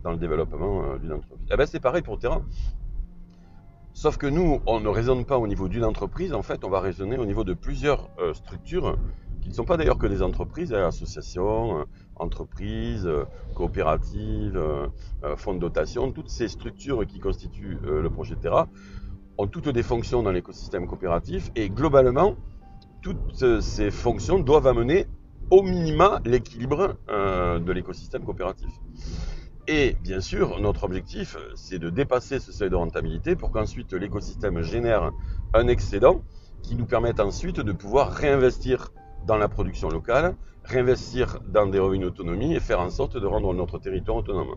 dans 0.01 0.11
le 0.11 0.17
développement 0.17 0.95
d'une 0.95 1.13
entreprise. 1.13 1.47
Eh 1.51 1.57
ben, 1.57 1.65
c'est 1.65 1.81
pareil 1.81 2.01
pour 2.01 2.15
le 2.15 2.21
terrain. 2.21 2.41
Sauf 3.93 4.17
que 4.17 4.27
nous, 4.27 4.61
on 4.65 4.79
ne 4.79 4.87
raisonne 4.87 5.25
pas 5.25 5.37
au 5.37 5.47
niveau 5.47 5.67
d'une 5.67 5.83
entreprise, 5.83 6.33
en 6.33 6.41
fait, 6.41 6.63
on 6.63 6.69
va 6.69 6.79
raisonner 6.79 7.17
au 7.17 7.25
niveau 7.25 7.43
de 7.43 7.53
plusieurs 7.53 8.09
euh, 8.19 8.33
structures, 8.33 8.97
qui 9.41 9.49
ne 9.49 9.53
sont 9.53 9.65
pas 9.65 9.75
d'ailleurs 9.75 9.97
que 9.97 10.07
des 10.07 10.21
entreprises, 10.21 10.73
hein, 10.73 10.87
associations, 10.87 11.79
euh, 11.79 11.83
entreprises, 12.15 13.05
euh, 13.05 13.25
coopératives, 13.53 14.59
fonds 15.35 15.53
de 15.53 15.59
dotation, 15.59 16.11
toutes 16.11 16.29
ces 16.29 16.47
structures 16.47 17.05
qui 17.05 17.19
constituent 17.19 17.77
le 17.83 18.09
projet 18.09 18.35
Terra 18.35 18.69
ont 19.37 19.47
toutes 19.47 19.69
des 19.69 19.83
fonctions 19.83 20.23
dans 20.23 20.31
l'écosystème 20.31 20.87
coopératif. 20.87 21.51
Et 21.55 21.69
globalement, 21.69 22.35
toutes 23.01 23.61
ces 23.61 23.91
fonctions 23.91 24.39
doivent 24.39 24.67
amener 24.67 25.05
au 25.49 25.63
minima 25.63 26.21
l'équilibre 26.25 26.95
de 27.07 27.71
l'écosystème 27.71 28.23
coopératif. 28.23 28.69
Et 29.67 29.95
bien 30.01 30.21
sûr, 30.21 30.59
notre 30.59 30.83
objectif, 30.83 31.37
c'est 31.55 31.77
de 31.77 31.89
dépasser 31.89 32.39
ce 32.39 32.51
seuil 32.51 32.69
de 32.69 32.75
rentabilité 32.75 33.35
pour 33.35 33.51
qu'ensuite 33.51 33.93
l'écosystème 33.93 34.61
génère 34.61 35.11
un 35.53 35.67
excédent 35.67 36.23
qui 36.63 36.75
nous 36.75 36.85
permette 36.85 37.19
ensuite 37.19 37.59
de 37.59 37.71
pouvoir 37.71 38.11
réinvestir 38.11 38.91
dans 39.23 39.37
la 39.37 39.47
production 39.47 39.89
locale, 39.89 40.35
réinvestir 40.63 41.39
dans 41.45 41.67
des 41.67 41.79
revenus 41.79 42.07
d'autonomie 42.07 42.55
et 42.55 42.59
faire 42.59 42.79
en 42.79 42.89
sorte 42.89 43.17
de 43.17 43.25
rendre 43.25 43.53
notre 43.53 43.77
territoire 43.77 44.17
autonome. 44.17 44.55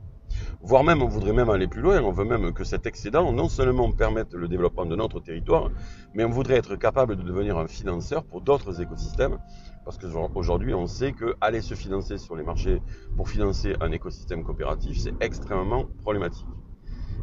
Voire 0.60 0.84
même 0.84 1.02
on 1.02 1.08
voudrait 1.08 1.32
même 1.32 1.50
aller 1.50 1.66
plus 1.66 1.82
loin, 1.82 2.02
on 2.02 2.12
veut 2.12 2.24
même 2.24 2.52
que 2.52 2.64
cet 2.64 2.86
excédent 2.86 3.32
non 3.32 3.48
seulement 3.48 3.90
permette 3.92 4.34
le 4.34 4.48
développement 4.48 4.86
de 4.86 4.96
notre 4.96 5.20
territoire, 5.20 5.70
mais 6.14 6.24
on 6.24 6.30
voudrait 6.30 6.56
être 6.56 6.76
capable 6.76 7.16
de 7.16 7.22
devenir 7.22 7.58
un 7.58 7.66
financeur 7.66 8.24
pour 8.24 8.40
d'autres 8.40 8.80
écosystèmes, 8.80 9.38
parce 9.84 9.98
qu'aujourd'hui 9.98 10.74
on 10.74 10.86
sait 10.86 11.12
que 11.12 11.34
aller 11.40 11.60
se 11.60 11.74
financer 11.74 12.18
sur 12.18 12.36
les 12.36 12.42
marchés 12.42 12.80
pour 13.16 13.28
financer 13.28 13.74
un 13.80 13.92
écosystème 13.92 14.44
coopératif, 14.44 14.98
c'est 14.98 15.14
extrêmement 15.20 15.86
problématique. 16.02 16.46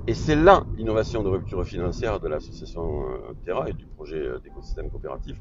Et 0.07 0.15
c'est 0.15 0.35
là 0.35 0.63
l'innovation 0.75 1.21
de 1.21 1.29
rupture 1.29 1.63
financière 1.63 2.19
de 2.19 2.27
l'association 2.27 3.03
euh, 3.07 3.33
Terra 3.45 3.69
et 3.69 3.73
du 3.73 3.85
projet 3.85 4.17
euh, 4.17 4.39
d'écosystème 4.39 4.89
coopératif, 4.89 5.37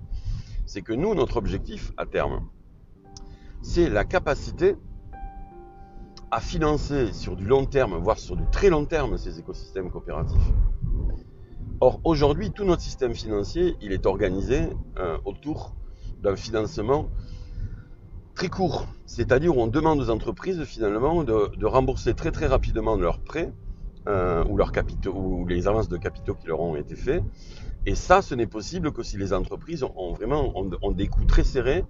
c'est 0.67 0.83
que 0.83 0.93
nous, 0.93 1.15
notre 1.15 1.39
objectif 1.39 1.93
à 1.97 2.05
terme, 2.05 2.43
c'est 3.63 3.89
la 3.89 4.05
capacité 4.05 4.77
à 6.31 6.41
financer 6.41 7.13
sur 7.13 7.37
du 7.37 7.45
long 7.45 7.67
terme, 7.67 7.97
voire 7.97 8.19
sur 8.19 8.37
du 8.37 8.45
très 8.53 8.71
long 8.71 8.85
terme, 8.85 9.19
ces 9.19 9.39
écosystèmes 9.39 9.91
coopératifs. 9.91 10.39
Or, 11.81 12.01
aujourd'hui, 12.05 12.51
tout 12.53 12.65
notre 12.65 12.83
système 12.83 13.15
financier, 13.15 13.77
il 13.81 13.93
est 13.93 14.07
organisé 14.07 14.69
euh, 14.99 15.19
autour 15.25 15.75
d'un 16.23 16.37
financement 16.37 17.09
très 18.35 18.49
court. 18.49 18.87
C'est-à-dire 19.07 19.57
on 19.57 19.67
demande 19.67 19.99
aux 20.01 20.11
entreprises 20.11 20.63
finalement 20.65 21.25
de, 21.25 21.67
rembourser 21.67 22.15
très 22.15 22.31
très 22.31 22.47
rapidement 22.47 22.97
leurs 22.97 23.21
prêts 23.21 23.53
euh, 24.09 24.45
ou 24.45 25.47
les 25.47 25.67
avances 25.69 25.89
de 25.89 25.97
capitaux 25.97 26.35
qui 26.35 26.47
leur 26.47 26.61
ont 26.61 26.77
été 26.77 26.95
faits. 26.95 27.23
Et 27.87 27.95
ça, 27.95 28.23
ce 28.23 28.35
n'est 28.35 28.47
possible 28.47 28.93
que 28.93 29.03
si 29.03 29.17
les 29.17 29.33
entreprises 29.33 29.83
ont 29.83 30.13
vraiment 30.13 30.53
des 30.93 31.09
coûts 31.09 31.25
très 31.25 31.45
serrés 31.45 31.85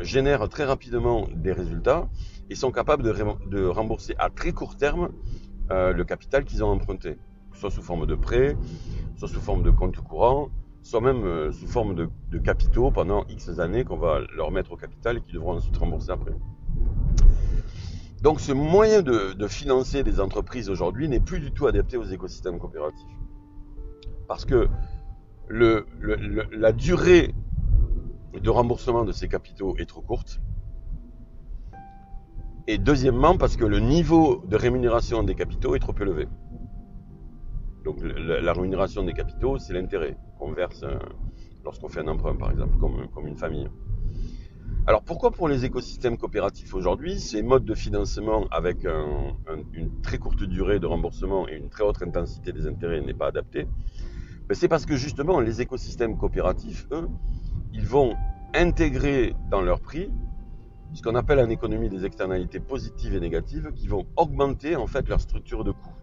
génèrent 0.00 0.48
très 0.48 0.64
rapidement 0.64 1.26
des 1.34 1.52
résultats 1.52 2.08
et 2.52 2.54
sont 2.54 2.70
capables 2.70 3.02
de, 3.02 3.66
rembourser 3.66 4.14
à 4.18 4.28
très 4.28 4.52
court 4.52 4.76
terme 4.76 5.08
euh, 5.70 5.94
le 5.94 6.04
capital 6.04 6.44
qu'ils 6.44 6.62
ont 6.62 6.68
emprunté, 6.68 7.16
soit 7.54 7.70
sous 7.70 7.80
forme 7.80 8.06
de 8.06 8.14
prêt, 8.14 8.58
soit 9.16 9.26
sous 9.26 9.40
forme 9.40 9.62
de 9.62 9.70
compte 9.70 9.96
courant, 9.96 10.50
soit 10.82 11.00
même 11.00 11.24
euh, 11.24 11.50
sous 11.50 11.66
forme 11.66 11.94
de, 11.94 12.38
capitaux 12.38 12.90
pendant 12.90 13.24
X 13.28 13.58
années 13.58 13.84
qu'on 13.84 13.96
va 13.96 14.20
leur 14.36 14.50
mettre 14.50 14.72
au 14.72 14.76
capital 14.76 15.16
et 15.16 15.20
qui 15.22 15.32
devront 15.32 15.54
ensuite 15.54 15.74
rembourser 15.78 16.10
après. 16.10 16.34
Donc 18.20 18.38
ce 18.38 18.52
moyen 18.52 19.00
de, 19.00 19.48
financer 19.48 20.02
des 20.02 20.20
entreprises 20.20 20.68
aujourd'hui 20.68 21.08
n'est 21.08 21.20
plus 21.20 21.40
du 21.40 21.52
tout 21.52 21.66
adapté 21.66 21.96
aux 21.96 22.04
écosystèmes 22.04 22.58
coopératifs. 22.58 23.16
Parce 24.28 24.44
que 24.44 24.68
la 25.48 26.72
durée 26.72 27.34
de 28.34 28.50
remboursement 28.50 29.06
de 29.06 29.12
ces 29.12 29.28
capitaux 29.28 29.74
est 29.78 29.86
trop 29.86 30.02
courte. 30.02 30.42
Et 32.68 32.78
deuxièmement, 32.78 33.36
parce 33.36 33.56
que 33.56 33.64
le 33.64 33.80
niveau 33.80 34.42
de 34.46 34.56
rémunération 34.56 35.24
des 35.24 35.34
capitaux 35.34 35.74
est 35.74 35.80
trop 35.80 35.94
élevé. 36.00 36.28
Donc 37.84 37.98
la, 38.00 38.52
rémunération 38.52 39.02
des 39.02 39.12
capitaux, 39.12 39.58
c'est 39.58 39.72
l'intérêt 39.72 40.16
qu'on 40.38 40.52
verse 40.52 40.84
euh, 40.84 40.96
lorsqu'on 41.64 41.88
fait 41.88 42.00
un 42.00 42.08
emprunt, 42.08 42.36
par 42.36 42.52
exemple, 42.52 42.78
comme, 42.78 43.26
une 43.26 43.36
famille. 43.36 43.68
Alors 44.86 45.02
pourquoi 45.02 45.32
pour 45.32 45.48
les 45.48 45.64
écosystèmes 45.64 46.16
coopératifs 46.16 46.74
aujourd'hui, 46.74 47.18
ces 47.18 47.42
modes 47.42 47.64
de 47.64 47.74
financement 47.74 48.46
avec 48.50 48.84
une 48.84 50.00
très 50.02 50.18
courte 50.18 50.42
durée 50.44 50.78
de 50.78 50.86
remboursement 50.86 51.48
et 51.48 51.56
une 51.56 51.68
très 51.68 51.84
haute 51.84 52.02
intensité 52.02 52.52
des 52.52 52.66
intérêts 52.66 53.00
n'est 53.00 53.14
pas 53.14 53.26
adapté? 53.26 53.66
Ben, 54.48 54.54
C'est 54.54 54.68
parce 54.68 54.86
que 54.86 54.96
justement 54.96 55.40
les 55.40 55.60
écosystèmes 55.60 56.16
coopératifs, 56.16 56.86
eux, 56.92 57.08
ils 57.72 57.86
vont 57.86 58.14
intégrer 58.54 59.34
dans 59.50 59.62
leur 59.62 59.80
prix 59.80 60.10
ce 60.94 61.02
qu'on 61.02 61.14
appelle 61.14 61.40
en 61.40 61.48
économie 61.48 61.88
des 61.88 62.04
externalités 62.04 62.60
positives 62.60 63.14
et 63.14 63.20
négatives 63.20 63.72
qui 63.74 63.88
vont 63.88 64.06
augmenter 64.16 64.76
en 64.76 64.86
fait 64.86 65.08
leur 65.08 65.20
structure 65.20 65.64
de 65.64 65.72
coût. 65.72 65.94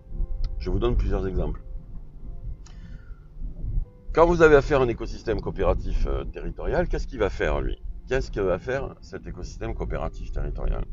Je 0.58 0.69
vous 0.69 0.79
donne 0.79 0.98
plusieurs 0.98 1.27
exemples. 1.27 1.62
Quand 4.13 4.25
vous 4.25 4.41
avez 4.41 4.55
affaire 4.55 4.81
à 4.81 4.86
un 4.86 4.88
écosystème 4.88 5.39
coopératif 5.39 6.08
euh, 6.08 6.24
territorial, 6.25 6.88
qu'est-ce 6.88 7.08
qu'il 7.08 7.19
va 7.19 7.29
faire 7.29 7.62
lui? 7.62 7.79
Qu'est-ce 8.08 8.31
que 8.31 8.39
va 8.39 8.58
faire 8.58 8.96
cet 9.01 9.27
écosystème 9.27 9.75
coopératif 9.75 10.31
territorial? 10.31 10.84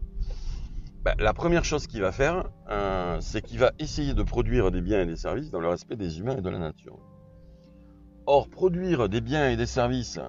Ben, 1.02 1.14
La 1.18 1.32
première 1.32 1.64
chose 1.64 1.86
qu'il 1.86 2.02
va 2.02 2.12
faire, 2.12 2.50
euh, 2.70 3.16
c'est 3.20 3.40
qu'il 3.40 3.58
va 3.58 3.72
essayer 3.78 4.12
de 4.12 4.22
produire 4.22 4.70
des 4.70 4.82
biens 4.82 5.00
et 5.00 5.06
des 5.06 5.16
services 5.16 5.50
dans 5.50 5.60
le 5.60 5.68
respect 5.68 5.96
des 5.96 6.18
humains 6.20 6.36
et 6.36 6.42
de 6.42 6.50
la 6.50 6.58
nature. 6.58 6.98
Or, 8.26 8.50
produire 8.50 9.08
des 9.08 9.22
biens 9.22 9.48
et 9.48 9.56
des 9.56 9.66
services 9.66 10.20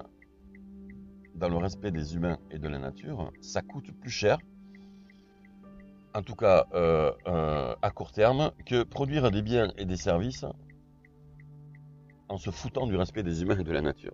dans 1.38 1.48
le 1.48 1.56
respect 1.56 1.90
des 1.90 2.14
humains 2.14 2.38
et 2.50 2.58
de 2.58 2.68
la 2.68 2.78
nature, 2.78 3.32
ça 3.40 3.62
coûte 3.62 3.92
plus 3.92 4.10
cher, 4.10 4.38
en 6.14 6.22
tout 6.22 6.34
cas 6.34 6.66
euh, 6.74 7.12
euh, 7.26 7.74
à 7.80 7.90
court 7.90 8.12
terme, 8.12 8.50
que 8.66 8.82
produire 8.82 9.30
des 9.30 9.42
biens 9.42 9.72
et 9.78 9.84
des 9.84 9.96
services 9.96 10.44
en 12.28 12.36
se 12.36 12.50
foutant 12.50 12.86
du 12.86 12.96
respect 12.96 13.22
des 13.22 13.42
humains 13.42 13.58
et 13.58 13.64
de 13.64 13.72
la 13.72 13.80
nature. 13.80 14.12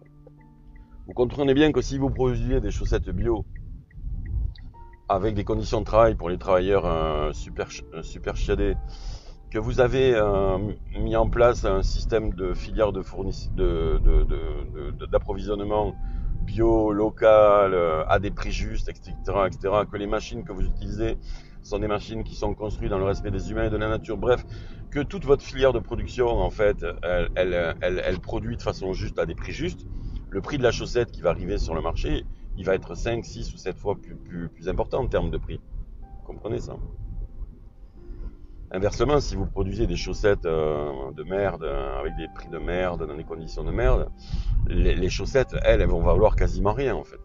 Vous 1.06 1.14
comprenez 1.14 1.54
bien 1.54 1.72
que 1.72 1.80
si 1.80 1.98
vous 1.98 2.10
produisiez 2.10 2.60
des 2.60 2.70
chaussettes 2.70 3.08
bio 3.10 3.44
avec 5.08 5.34
des 5.34 5.44
conditions 5.44 5.80
de 5.80 5.84
travail 5.84 6.14
pour 6.14 6.28
les 6.30 6.38
travailleurs 6.38 6.86
euh, 6.86 7.32
super, 7.32 7.68
super 8.02 8.36
chiadés, 8.36 8.76
que 9.50 9.58
vous 9.58 9.80
avez 9.80 10.20
mis 10.98 11.14
en 11.14 11.28
place 11.28 11.64
un 11.64 11.82
système 11.82 12.34
de 12.34 12.54
filière 12.54 12.92
de 12.92 13.02
d'approvisionnement 15.06 15.90
de, 15.90 15.94
bio, 16.44 16.92
local, 16.92 17.74
euh, 17.74 18.04
à 18.08 18.18
des 18.18 18.30
prix 18.30 18.52
justes, 18.52 18.88
etc., 18.88 19.12
etc., 19.46 19.74
que 19.90 19.96
les 19.96 20.06
machines 20.06 20.44
que 20.44 20.52
vous 20.52 20.64
utilisez 20.64 21.18
sont 21.62 21.78
des 21.78 21.88
machines 21.88 22.24
qui 22.24 22.34
sont 22.34 22.54
construites 22.54 22.90
dans 22.90 22.98
le 22.98 23.04
respect 23.04 23.30
des 23.30 23.50
humains 23.50 23.66
et 23.66 23.70
de 23.70 23.76
la 23.76 23.88
nature. 23.88 24.16
Bref, 24.16 24.44
que 24.90 25.00
toute 25.00 25.24
votre 25.24 25.42
filière 25.42 25.72
de 25.72 25.78
production, 25.78 26.28
en 26.28 26.50
fait, 26.50 26.84
elle, 27.34 27.74
elle, 27.80 28.20
produit 28.20 28.56
de 28.56 28.62
façon 28.62 28.92
juste 28.92 29.18
à 29.18 29.26
des 29.26 29.34
prix 29.34 29.52
justes. 29.52 29.86
Le 30.30 30.40
prix 30.40 30.58
de 30.58 30.62
la 30.62 30.72
chaussette 30.72 31.10
qui 31.10 31.22
va 31.22 31.30
arriver 31.30 31.58
sur 31.58 31.74
le 31.74 31.80
marché, 31.80 32.24
il 32.56 32.64
va 32.64 32.74
être 32.74 32.94
5, 32.94 33.24
6 33.24 33.54
ou 33.54 33.56
7 33.56 33.78
fois 33.78 33.96
plus, 33.96 34.14
plus, 34.16 34.48
plus 34.48 34.68
important 34.68 35.00
en 35.00 35.08
termes 35.08 35.30
de 35.30 35.38
prix. 35.38 35.60
Vous 36.00 36.24
comprenez 36.24 36.60
ça? 36.60 36.76
Inversement, 38.74 39.20
si 39.20 39.36
vous 39.36 39.46
produisez 39.46 39.86
des 39.86 39.94
chaussettes 39.94 40.46
euh, 40.46 41.12
de 41.12 41.22
merde, 41.22 41.62
euh, 41.62 42.00
avec 42.00 42.16
des 42.16 42.26
prix 42.34 42.48
de 42.48 42.58
merde, 42.58 43.06
dans 43.06 43.16
des 43.16 43.22
conditions 43.22 43.62
de 43.62 43.70
merde, 43.70 44.08
les, 44.66 45.08
chaussettes, 45.08 45.54
elles, 45.62 45.80
elles 45.80 45.88
vont 45.88 46.02
valoir 46.02 46.34
quasiment 46.34 46.72
rien 46.72 46.96
en 46.96 47.04
fait. 47.04 47.20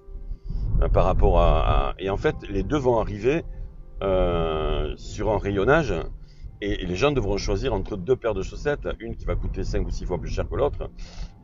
Euh, 0.83 0.89
par 0.89 1.05
rapport 1.05 1.39
à, 1.39 1.95
Et 1.97 2.11
en 2.11 2.17
fait, 2.17 2.35
les 2.47 2.61
deux 2.61 2.77
vont 2.77 2.99
arriver 2.99 3.43
sur 4.95 5.31
un 5.31 5.39
rayonnage 5.39 5.93
et, 6.61 6.85
les 6.85 6.95
gens 6.95 7.11
devront 7.11 7.37
choisir 7.37 7.73
entre 7.73 7.97
deux 7.97 8.15
paires 8.15 8.35
de 8.35 8.43
chaussettes, 8.43 8.87
une 8.99 9.15
qui 9.15 9.25
va 9.25 9.35
coûter 9.35 9.63
5 9.63 9.87
ou 9.87 9.89
6 9.89 10.05
fois 10.05 10.19
plus 10.19 10.29
cher 10.29 10.47
que 10.47 10.55
l'autre. 10.55 10.91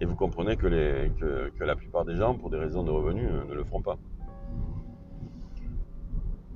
Et 0.01 0.05
vous 0.05 0.15
comprenez 0.15 0.55
que 0.55 0.67
la 0.67 1.75
plupart 1.75 2.05
des 2.05 2.15
gens, 2.15 2.35
pour 2.35 2.51
des 2.51 2.59
raisons 2.59 2.83
de 2.83 2.91
revenus, 2.91 3.27
ne 3.49 3.55
le 3.55 3.63
feront 3.63 3.81
pas. 3.81 3.97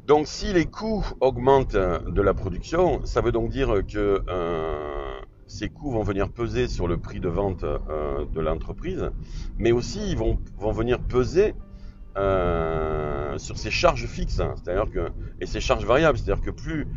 Donc 0.09 0.25
si 0.25 0.51
les 0.53 0.65
coûts 0.65 1.05
augmentent 1.19 1.75
de 1.75 2.21
la 2.23 2.33
production, 2.33 3.05
ça 3.05 3.21
veut 3.21 3.31
donc 3.31 3.51
dire 3.51 3.83
que 3.87 4.23
euh, 4.27 5.19
ces 5.45 5.69
coûts 5.69 5.91
vont 5.91 6.01
venir 6.01 6.29
peser 6.29 6.67
sur 6.67 6.87
le 6.87 6.97
prix 6.97 7.19
de 7.19 7.29
vente 7.29 7.63
euh, 7.63 8.25
de 8.33 8.41
l'entreprise, 8.41 9.11
mais 9.59 9.71
aussi 9.71 9.99
ils 10.09 10.17
vont, 10.17 10.39
venir 10.71 10.99
peser 10.99 11.53
euh, 12.17 13.37
sur 13.37 13.59
ses 13.59 13.69
charges 13.69 14.07
fixes, 14.07 14.41
et 15.41 15.45
ses 15.45 15.61
charges 15.61 15.85
variables, 15.85 16.17
c'est-à-dire 16.17 16.43
que 16.43 16.49
plus 16.49 16.87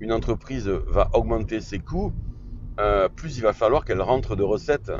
une 0.00 0.10
entreprise 0.10 0.66
va 0.66 1.10
augmenter 1.12 1.60
ses 1.60 1.78
coûts, 1.78 2.14
plus 3.16 3.36
il 3.36 3.42
va 3.42 3.52
falloir 3.52 3.84
qu'elle 3.84 4.00
rentre 4.00 4.34
de 4.34 4.42
recettes 4.42 4.92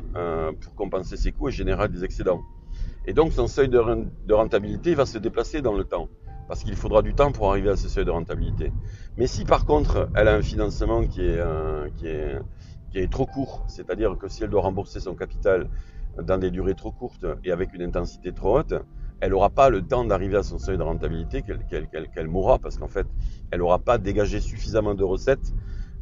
pour 0.60 0.74
compenser 0.74 1.16
ses 1.16 1.32
coûts 1.32 1.48
et 1.48 1.52
générer 1.52 1.88
des 1.88 2.04
excédents. 2.04 2.42
Et 3.06 3.14
donc 3.14 3.32
son 3.32 3.46
seuil 3.46 3.70
de 3.70 4.34
rentabilité 4.34 4.94
va 4.94 5.06
se 5.06 5.16
déplacer 5.16 5.62
dans 5.62 5.72
le 5.72 5.84
temps 5.84 6.10
parce 6.48 6.62
qu'il 6.62 6.76
faudra 6.76 7.02
du 7.02 7.14
temps 7.14 7.32
pour 7.32 7.50
arriver 7.50 7.70
à 7.70 7.76
ce 7.76 7.88
seuil 7.88 8.04
de 8.04 8.10
rentabilité. 8.10 8.72
Mais 9.16 9.26
si 9.26 9.44
par 9.44 9.64
contre 9.64 10.08
elle 10.14 10.28
a 10.28 10.34
un 10.34 10.42
financement 10.42 11.06
qui 11.06 11.22
est, 11.22 11.38
euh, 11.38 11.88
qui 11.96 12.06
est, 12.06 12.38
qui 12.90 12.98
est 12.98 13.10
trop 13.10 13.26
court, 13.26 13.64
c'est-à-dire 13.68 14.16
que 14.18 14.28
si 14.28 14.44
elle 14.44 14.50
doit 14.50 14.62
rembourser 14.62 15.00
son 15.00 15.14
capital 15.14 15.68
dans 16.22 16.38
des 16.38 16.50
durées 16.50 16.74
trop 16.74 16.92
courtes 16.92 17.26
et 17.44 17.52
avec 17.52 17.74
une 17.74 17.82
intensité 17.82 18.32
trop 18.32 18.58
haute, 18.58 18.74
elle 19.20 19.30
n'aura 19.30 19.50
pas 19.50 19.70
le 19.70 19.82
temps 19.82 20.04
d'arriver 20.04 20.36
à 20.36 20.42
son 20.42 20.58
seuil 20.58 20.76
de 20.76 20.82
rentabilité 20.82 21.42
qu'elle 21.42 22.28
mourra 22.28 22.58
parce 22.58 22.76
qu'en 22.76 22.88
fait, 22.88 23.06
elle 23.50 23.60
n'aura 23.60 23.78
pas 23.78 23.98
dégagé 23.98 24.40
suffisamment 24.40 24.94
de 24.94 25.04
recettes 25.04 25.54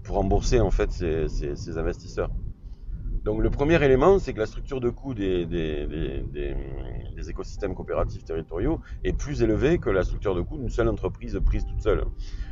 pour 0.03 0.17
rembourser 0.17 0.61
en 0.61 0.71
fait 0.71 0.91
ses, 0.93 1.79
investisseurs. 1.79 2.31
Donc 3.25 3.43
le 3.43 3.49
premier 3.49 3.83
élément, 3.83 4.19
c'est 4.19 4.35
que 4.35 4.39
la 4.39 4.47
structure 4.47 4.81
de 4.81 4.91
coût 4.91 5.15
des, 5.15 5.47
des, 5.47 6.55
écosystèmes 7.27 7.75
coopératifs 7.75 8.23
territoriaux 8.23 8.81
est 9.03 9.15
plus 9.15 9.43
élevée 9.43 9.79
que 9.79 9.89
la 9.89 10.05
structure 10.05 10.35
de 10.35 10.43
coût 10.43 10.59
d'une 10.59 10.69
seule 10.69 10.89
entreprise 10.89 11.41
prise 11.43 11.65
toute 11.65 11.81
seule. 11.81 12.05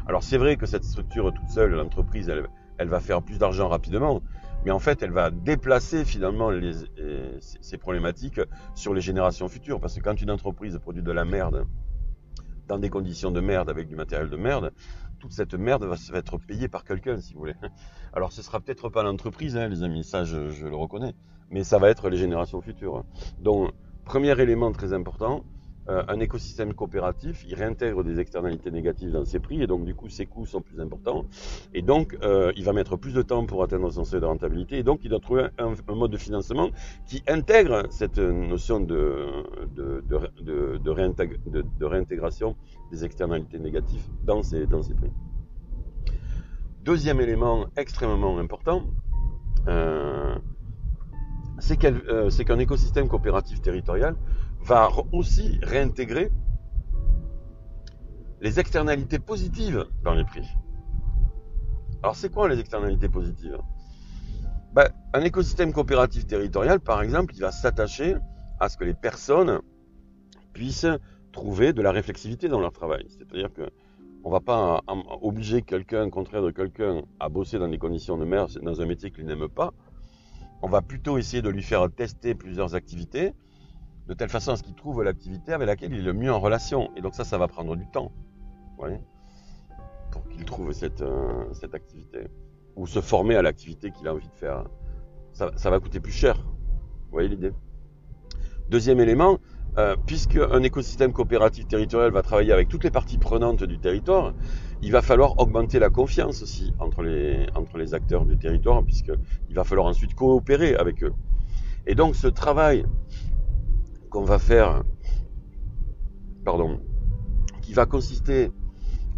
Alors 0.06 0.22
c'est 0.22 0.38
vrai 0.38 0.56
que 0.56 0.64
cette 0.64 0.84
structure 0.84 1.30
toute 1.34 1.50
seule, 1.50 1.72
l'entreprise, 1.72 2.30
elle, 2.30 2.48
elle, 2.78 2.88
va 2.88 3.00
faire 3.00 3.20
plus 3.20 3.38
d'argent 3.38 3.68
rapidement, 3.68 4.22
mais 4.64 4.70
en 4.70 4.78
fait, 4.78 5.02
elle 5.02 5.10
va 5.10 5.30
déplacer 5.30 6.06
finalement 6.06 6.50
les, 6.50 6.72
ces 7.40 7.76
problématiques 7.76 8.40
sur 8.74 8.94
les 8.94 9.02
générations 9.02 9.48
futures. 9.48 9.78
Parce 9.78 9.94
que 9.94 10.00
quand 10.00 10.22
une 10.22 10.30
entreprise 10.30 10.78
produit 10.78 11.02
de 11.02 11.12
la 11.12 11.26
merde 11.26 11.66
dans 12.68 12.78
des 12.78 12.88
conditions 12.88 13.30
de 13.30 13.40
merde 13.40 13.68
avec 13.68 13.88
du 13.88 13.96
matériel 13.96 14.30
de 14.30 14.36
merde, 14.36 14.72
toute 15.22 15.32
cette 15.32 15.54
merde 15.54 15.84
va, 15.84 15.94
être 16.18 16.36
payée 16.36 16.66
par 16.66 16.82
quelqu'un, 16.82 17.16
si 17.20 17.32
vous 17.32 17.38
voulez. 17.38 17.54
Alors 18.12 18.32
ce 18.32 18.42
sera 18.42 18.58
peut-être 18.58 18.88
pas 18.88 19.04
l'entreprise, 19.04 19.56
hein, 19.56 19.68
les 19.68 19.84
amis, 19.84 20.02
ça 20.02 20.24
je, 20.24 20.66
le 20.66 20.74
reconnais, 20.74 21.14
mais 21.48 21.62
ça 21.62 21.78
va 21.78 21.90
être 21.90 22.10
les 22.10 22.16
générations 22.16 22.60
futures. 22.60 23.04
Donc, 23.38 23.70
premier 24.04 24.38
élément 24.40 24.72
très 24.72 24.92
important, 24.92 25.44
un 25.88 26.20
écosystème 26.20 26.74
coopératif, 26.74 27.44
il 27.48 27.54
réintègre 27.54 28.04
des 28.04 28.20
externalités 28.20 28.70
négatives 28.70 29.10
dans 29.10 29.24
ses 29.24 29.40
prix 29.40 29.62
et 29.62 29.66
donc 29.66 29.84
du 29.84 29.94
coup 29.94 30.08
ses 30.08 30.26
coûts 30.26 30.46
sont 30.46 30.60
plus 30.60 30.80
importants 30.80 31.24
et 31.74 31.82
donc 31.82 32.16
euh, 32.22 32.52
il 32.56 32.64
va 32.64 32.72
mettre 32.72 32.96
plus 32.96 33.12
de 33.12 33.22
temps 33.22 33.44
pour 33.46 33.62
atteindre 33.62 33.90
son 33.90 34.04
seuil 34.04 34.20
de 34.20 34.26
rentabilité 34.26 34.78
et 34.78 34.82
donc 34.82 35.00
il 35.02 35.10
doit 35.10 35.20
trouver 35.20 35.48
un, 35.58 35.74
mode 35.94 36.12
de 36.12 36.16
financement 36.16 36.70
qui 37.06 37.22
intègre 37.26 37.86
cette 37.90 38.18
notion 38.18 38.80
de, 38.80 39.26
réintégration 41.80 42.56
des 42.90 43.04
externalités 43.04 43.58
négatives 43.58 44.06
dans 44.24 44.42
ses, 44.42 44.66
dans 44.66 44.82
ses 44.82 44.94
prix. 44.94 45.10
Deuxième 46.84 47.20
élément 47.20 47.66
extrêmement 47.76 48.38
important, 48.38 48.84
euh, 49.68 50.36
c'est 51.58 51.76
qu'un 51.76 52.58
écosystème 52.58 53.08
coopératif 53.08 53.62
territorial 53.62 54.16
va 54.64 54.88
aussi 55.12 55.58
réintégrer 55.62 56.30
les 58.40 58.58
externalités 58.60 59.18
positives 59.18 59.86
dans 60.02 60.14
les 60.14 60.24
prix. 60.24 60.46
Alors 62.02 62.16
c'est 62.16 62.32
quoi 62.32 62.48
les 62.48 62.58
externalités 62.58 63.08
positives? 63.08 63.58
Ben, 64.72 64.88
Un 65.12 65.22
écosystème 65.22 65.72
coopératif 65.72 66.26
territorial, 66.26 66.80
par 66.80 67.02
exemple, 67.02 67.34
il 67.34 67.40
va 67.40 67.52
s'attacher 67.52 68.16
à 68.58 68.68
ce 68.68 68.76
que 68.76 68.84
les 68.84 68.94
personnes 68.94 69.60
puissent 70.52 70.86
trouver 71.32 71.72
de 71.72 71.82
la 71.82 71.92
réflexivité 71.92 72.48
dans 72.48 72.60
leur 72.60 72.72
travail. 72.72 73.06
C'est-à-dire 73.08 73.52
que 73.52 73.70
on 74.24 74.30
va 74.30 74.40
pas 74.40 74.80
obliger 75.20 75.62
quelqu'un, 75.62 76.08
contraire 76.08 76.42
de 76.42 76.52
quelqu'un, 76.52 77.02
à 77.18 77.28
bosser 77.28 77.58
dans 77.58 77.66
des 77.68 77.78
conditions 77.78 78.16
de 78.16 78.24
merde, 78.24 78.56
dans 78.62 78.80
un 78.80 78.86
métier 78.86 79.10
qu'il 79.10 79.26
n'aime 79.26 79.48
pas. 79.48 79.72
On 80.62 80.68
va 80.68 80.80
plutôt 80.80 81.18
essayer 81.18 81.42
de 81.42 81.48
lui 81.48 81.62
faire 81.62 81.90
tester 81.90 82.36
plusieurs 82.36 82.76
activités 82.76 83.32
de 84.08 84.14
telle 84.14 84.28
façon 84.28 84.52
à 84.52 84.56
ce 84.56 84.62
qu'il 84.62 84.74
trouve 84.74 85.02
l'activité 85.02 85.52
avec 85.52 85.66
laquelle 85.66 85.92
il 85.92 86.00
est 86.00 86.02
le 86.02 86.12
mieux 86.12 86.32
en 86.32 86.40
relation. 86.40 86.90
Et 86.96 87.00
donc 87.00 87.14
ça, 87.14 87.24
ça 87.24 87.38
va 87.38 87.48
prendre 87.48 87.76
du 87.76 87.86
temps, 87.86 88.12
voyez, 88.78 89.00
pour 90.10 90.26
qu'il 90.28 90.44
trouve 90.44 90.72
cette, 90.72 91.02
euh, 91.02 91.44
cette 91.52 91.74
activité. 91.74 92.28
Ou 92.76 92.86
se 92.86 93.00
former 93.00 93.36
à 93.36 93.42
l'activité 93.42 93.90
qu'il 93.90 94.08
a 94.08 94.14
envie 94.14 94.28
de 94.28 94.34
faire. 94.34 94.64
Ça, 95.32 95.50
ça 95.56 95.70
va 95.70 95.78
coûter 95.78 96.00
plus 96.00 96.12
cher. 96.12 96.36
Vous 96.36 97.12
voyez 97.12 97.28
l'idée 97.28 97.52
Deuxième 98.70 99.00
élément, 99.00 99.38
euh, 99.78 99.96
puisque 100.06 100.36
un 100.36 100.62
écosystème 100.62 101.12
coopératif 101.12 101.66
territorial 101.66 102.10
va 102.10 102.22
travailler 102.22 102.52
avec 102.52 102.68
toutes 102.68 102.84
les 102.84 102.90
parties 102.90 103.18
prenantes 103.18 103.64
du 103.64 103.78
territoire, 103.78 104.32
il 104.80 104.92
va 104.92 105.02
falloir 105.02 105.38
augmenter 105.38 105.78
la 105.78 105.90
confiance 105.90 106.42
aussi 106.42 106.72
entre 106.78 107.02
les, 107.02 107.46
entre 107.54 107.78
les 107.78 107.94
acteurs 107.94 108.24
du 108.24 108.36
territoire, 108.38 108.82
puisqu'il 108.82 109.54
va 109.54 109.64
falloir 109.64 109.86
ensuite 109.86 110.14
coopérer 110.14 110.74
avec 110.74 111.02
eux. 111.02 111.12
Et 111.86 111.94
donc 111.94 112.16
ce 112.16 112.26
travail 112.26 112.84
qu'on 114.12 114.24
va 114.24 114.38
faire, 114.38 114.84
pardon, 116.44 116.80
qui 117.62 117.72
va 117.72 117.86
consister 117.86 118.52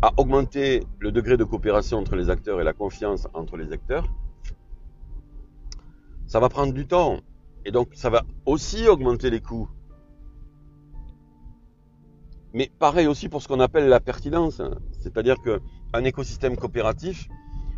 à 0.00 0.12
augmenter 0.16 0.84
le 1.00 1.10
degré 1.10 1.36
de 1.36 1.44
coopération 1.44 1.98
entre 1.98 2.14
les 2.14 2.30
acteurs 2.30 2.60
et 2.60 2.64
la 2.64 2.72
confiance 2.72 3.26
entre 3.34 3.56
les 3.56 3.72
acteurs, 3.72 4.06
ça 6.26 6.38
va 6.38 6.48
prendre 6.48 6.72
du 6.72 6.86
temps. 6.86 7.20
Et 7.64 7.72
donc, 7.72 7.88
ça 7.94 8.08
va 8.10 8.22
aussi 8.46 8.86
augmenter 8.86 9.30
les 9.30 9.40
coûts. 9.40 9.68
Mais 12.52 12.70
pareil 12.78 13.08
aussi 13.08 13.28
pour 13.28 13.42
ce 13.42 13.48
qu'on 13.48 13.60
appelle 13.60 13.88
la 13.88 14.00
pertinence. 14.00 14.62
C'est-à-dire 15.00 15.36
qu'un 15.42 16.04
écosystème 16.04 16.56
coopératif 16.56 17.28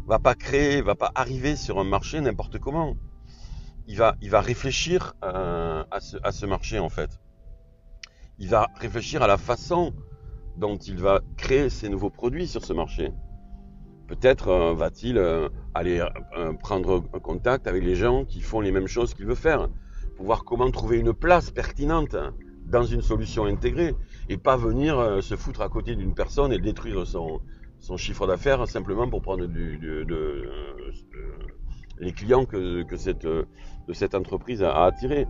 va 0.07 0.19
pas 0.19 0.35
créer, 0.35 0.83
va 0.83 0.95
pas 0.97 1.13
arriver 1.15 1.57
sur 1.57 1.79
un 1.79 1.85
marché 1.85 2.21
n'importe 2.21 2.59
comment 2.59 2.95
il 3.89 3.97
va, 3.97 4.41
réfléchir 4.41 5.15
euh, 5.25 5.85
à, 5.91 6.33
ce, 6.33 6.47
marché 6.47 6.79
en 6.79 6.89
fait. 6.89 7.21
Il 8.39 8.49
va 8.49 8.69
réfléchir 8.77 9.23
à 9.23 9.27
la 9.27 9.37
façon 9.37 9.95
dont 10.57 10.77
il 10.77 10.99
va 10.99 11.21
créer 11.37 11.71
ses 11.71 11.89
nouveaux 11.89 12.11
produits 12.11 12.49
sur 12.49 12.65
ce 12.65 12.73
marché. 12.73 13.13
Peut-être 14.09 14.49
euh, 14.49 14.75
va-t-il 14.75 15.19
euh, 15.19 15.49
aller 15.75 16.05
prendre 16.61 17.01
contact 17.01 17.67
avec 17.67 17.85
les 17.85 17.95
gens 17.95 18.25
qui 18.25 18.41
font 18.41 18.61
les 18.61 18.73
mêmes 18.73 18.87
choses 18.87 19.15
qu'il 19.15 19.27
veut 19.27 19.35
faire, 19.35 19.69
pour 20.17 20.27
voir 20.27 20.45
comment 20.45 20.71
trouver 20.71 20.99
une 20.99 21.13
place 21.13 21.51
pertinente 21.51 22.17
dans 22.65 22.85
une 22.85 23.03
solution 23.03 23.45
intégrée 23.45 23.95
et 24.29 24.39
pas 24.39 24.57
venir 24.57 25.23
se 25.23 25.37
foutre 25.37 25.61
à 25.61 25.69
côté 25.69 25.95
d'une 25.95 26.15
personne 26.15 26.53
et 26.53 26.59
détruire 26.59 27.07
son, 27.07 27.41
chiffre 27.97 28.27
d'affaires 28.27 28.67
simplement 28.67 29.09
pour 29.09 29.23
prendre 29.23 29.47
du, 29.47 29.79
les 31.99 32.13
clients 32.13 32.45
que, 32.45 32.83
que 32.83 32.97
cette, 32.97 33.27
de 33.89 33.93
cette 33.93 34.15
entreprise 34.15 34.63
à, 34.63 34.85
attirer. 34.85 35.27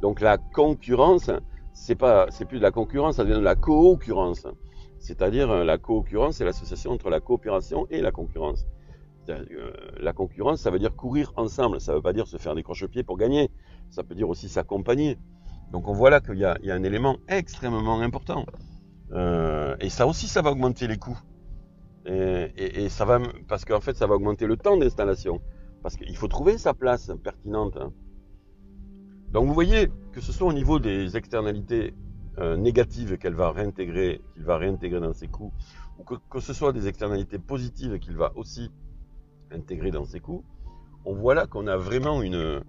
Donc 0.00 0.20
la 0.20 0.38
concurrence, 0.38 1.30
c'est 1.72 1.94
pas, 1.94 2.26
c'est 2.30 2.44
plus 2.44 2.58
de 2.58 2.62
la 2.62 2.70
concurrence, 2.70 3.16
ça 3.16 3.24
devient 3.24 3.38
de 3.38 3.44
la 3.44 3.54
co-occurrence. 3.54 4.46
C'est-à-dire 4.98 5.50
euh, 5.50 5.64
la 5.64 5.78
co-occurrence, 5.78 6.36
c'est 6.36 6.44
l'association 6.44 6.92
entre 6.92 7.10
la 7.10 7.20
coopération 7.20 7.86
et 7.90 8.00
la 8.00 8.12
concurrence. 8.12 8.66
Euh, 9.28 9.72
la 10.00 10.12
concurrence, 10.12 10.60
ça 10.60 10.70
veut 10.70 10.78
dire 10.78 10.94
courir 10.94 11.32
ensemble. 11.36 11.80
Ça 11.80 11.94
veut 11.94 12.02
pas 12.02 12.12
dire 12.12 12.26
se 12.26 12.36
faire 12.36 12.54
des 12.54 12.62
croche-pieds 12.62 13.02
pour 13.02 13.16
gagner. 13.16 13.50
Ça 13.90 14.02
peut 14.02 14.14
dire 14.14 14.28
aussi 14.28 14.48
s'accompagner. 14.48 15.18
Donc 15.70 15.88
on 15.88 15.92
voit 15.92 16.10
là 16.10 16.20
qu'il 16.20 16.36
y, 16.36 16.40
y 16.40 16.44
a, 16.44 16.74
un 16.74 16.82
élément 16.82 17.18
extrêmement 17.28 18.00
important. 18.00 18.46
Euh, 19.12 19.76
et 19.80 19.88
ça 19.88 20.06
aussi, 20.06 20.26
ça 20.28 20.42
va 20.42 20.50
augmenter 20.50 20.86
les 20.86 20.98
coûts. 20.98 21.18
Et, 22.06 22.50
et, 22.56 22.84
et 22.84 22.88
ça 22.88 23.04
va, 23.04 23.20
parce 23.48 23.64
qu'en 23.64 23.80
fait, 23.80 23.96
ça 23.96 24.06
va 24.06 24.14
augmenter 24.14 24.46
le 24.46 24.56
temps 24.56 24.76
d'installation. 24.76 25.40
Parce 25.82 25.96
qu'il 25.96 26.16
faut 26.16 26.28
trouver 26.28 26.58
sa 26.58 26.74
place 26.74 27.10
pertinente. 27.22 27.76
Hein. 27.76 27.92
Donc 29.32 29.46
vous 29.46 29.54
voyez 29.54 29.88
que 30.12 30.20
ce 30.20 30.32
soit 30.32 30.46
au 30.46 30.52
niveau 30.52 30.78
des 30.78 31.16
externalités 31.16 31.94
euh, 32.38 32.56
négatives 32.56 33.18
qu'elle 33.18 33.34
va 33.34 33.50
réintégrer, 33.50 34.20
qu'il 34.34 34.44
va 34.44 34.58
réintégrer 34.58 35.00
dans 35.00 35.12
ses 35.12 35.28
coûts, 35.28 35.52
ou 35.98 36.04
que, 36.04 36.40
ce 36.40 36.52
soit 36.52 36.72
des 36.72 36.88
externalités 36.88 37.38
positives 37.38 37.98
qu'il 37.98 38.16
va 38.16 38.32
aussi 38.36 38.70
intégrer 39.50 39.90
dans 39.90 40.04
ses 40.04 40.20
coûts, 40.20 40.44
on 41.04 41.14
voit 41.14 41.34
là 41.34 41.46
qu'on 41.46 41.66
a 41.66 41.76
vraiment 41.76 42.22
une, 42.22 42.62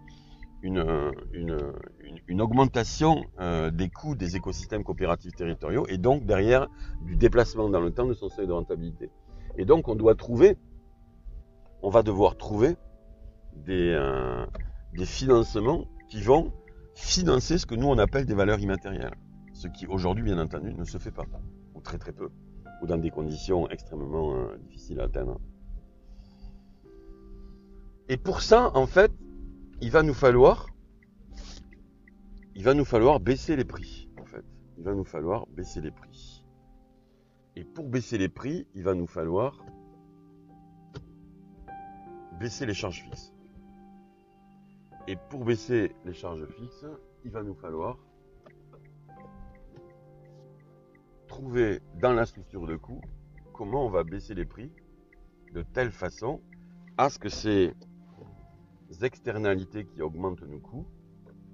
une, 0.63 2.41
augmentation 2.41 3.23
euh, 3.39 3.71
des 3.71 3.89
coûts 3.89 4.15
des 4.15 4.35
écosystèmes 4.35 4.83
coopératifs 4.83 5.33
territoriaux 5.33 5.85
et 5.87 5.97
donc 5.97 6.25
derrière 6.25 6.67
du 7.01 7.15
déplacement 7.15 7.69
dans 7.69 7.81
le 7.81 7.91
temps 7.91 8.05
de 8.05 8.13
son 8.13 8.29
seuil 8.29 8.47
de 8.47 8.53
rentabilité. 8.53 9.09
Et 9.57 9.65
donc 9.65 9.87
on 9.87 9.95
doit 9.95 10.15
trouver, 10.15 10.57
on 11.81 11.89
va 11.89 12.03
devoir 12.03 12.37
trouver 12.37 12.75
des, 13.55 13.93
euh, 13.93 14.45
des 14.93 15.05
financements 15.05 15.85
qui 16.09 16.21
vont 16.21 16.53
financer 16.95 17.57
ce 17.57 17.65
que 17.65 17.75
nous 17.75 17.87
on 17.87 17.97
appelle 17.97 18.25
des 18.25 18.35
valeurs 18.35 18.59
immatérielles. 18.59 19.15
Ce 19.53 19.67
qui 19.67 19.87
aujourd'hui, 19.87 20.23
bien 20.23 20.39
entendu, 20.39 20.73
ne 20.73 20.83
se 20.83 20.97
fait 20.97 21.11
pas, 21.11 21.25
ou 21.73 21.81
très 21.81 21.97
très 21.97 22.11
peu, 22.11 22.29
ou 22.81 22.87
dans 22.87 22.97
des 22.97 23.11
conditions 23.11 23.69
extrêmement 23.69 24.35
euh, 24.35 24.57
difficiles 24.57 24.99
à 24.99 25.03
atteindre. 25.03 25.39
Et 28.09 28.17
pour 28.17 28.41
ça, 28.41 28.71
en 28.75 28.85
fait, 28.85 29.11
il 29.81 29.89
va 29.91 30.03
nous 30.03 30.13
falloir, 30.13 30.67
il 32.55 32.63
va 32.63 32.73
nous 32.73 32.85
falloir 32.85 33.19
baisser 33.19 33.55
les 33.55 33.65
prix. 33.65 34.09
En 34.21 34.25
fait, 34.25 34.43
il 34.77 34.83
va 34.83 34.93
nous 34.93 35.05
falloir 35.05 35.47
baisser 35.47 35.81
les 35.81 35.91
prix. 35.91 36.45
Et 37.55 37.63
pour 37.63 37.87
baisser 37.87 38.17
les 38.17 38.29
prix, 38.29 38.67
il 38.73 38.83
va 38.83 38.93
nous 38.93 39.07
falloir 39.07 39.63
baisser 42.39 42.65
les 42.65 42.73
charges 42.73 43.03
fixes. 43.03 43.33
Et 45.07 45.17
pour 45.29 45.43
baisser 45.43 45.95
les 46.05 46.13
charges 46.13 46.45
fixes, 46.45 46.85
il 47.25 47.31
va 47.31 47.43
nous 47.43 47.55
falloir 47.55 47.97
trouver 51.27 51.81
dans 51.99 52.13
la 52.13 52.25
structure 52.25 52.65
de 52.67 52.75
coût 52.75 53.01
comment 53.53 53.85
on 53.85 53.89
va 53.89 54.03
baisser 54.03 54.33
les 54.33 54.45
prix 54.45 54.71
de 55.53 55.61
telle 55.61 55.91
façon 55.91 56.41
à 56.97 57.09
ce 57.09 57.19
que 57.19 57.29
ces 57.29 57.73
externalités 59.01 59.85
qui 59.85 60.01
augmentent 60.01 60.43
nos 60.43 60.59
coûts 60.59 60.85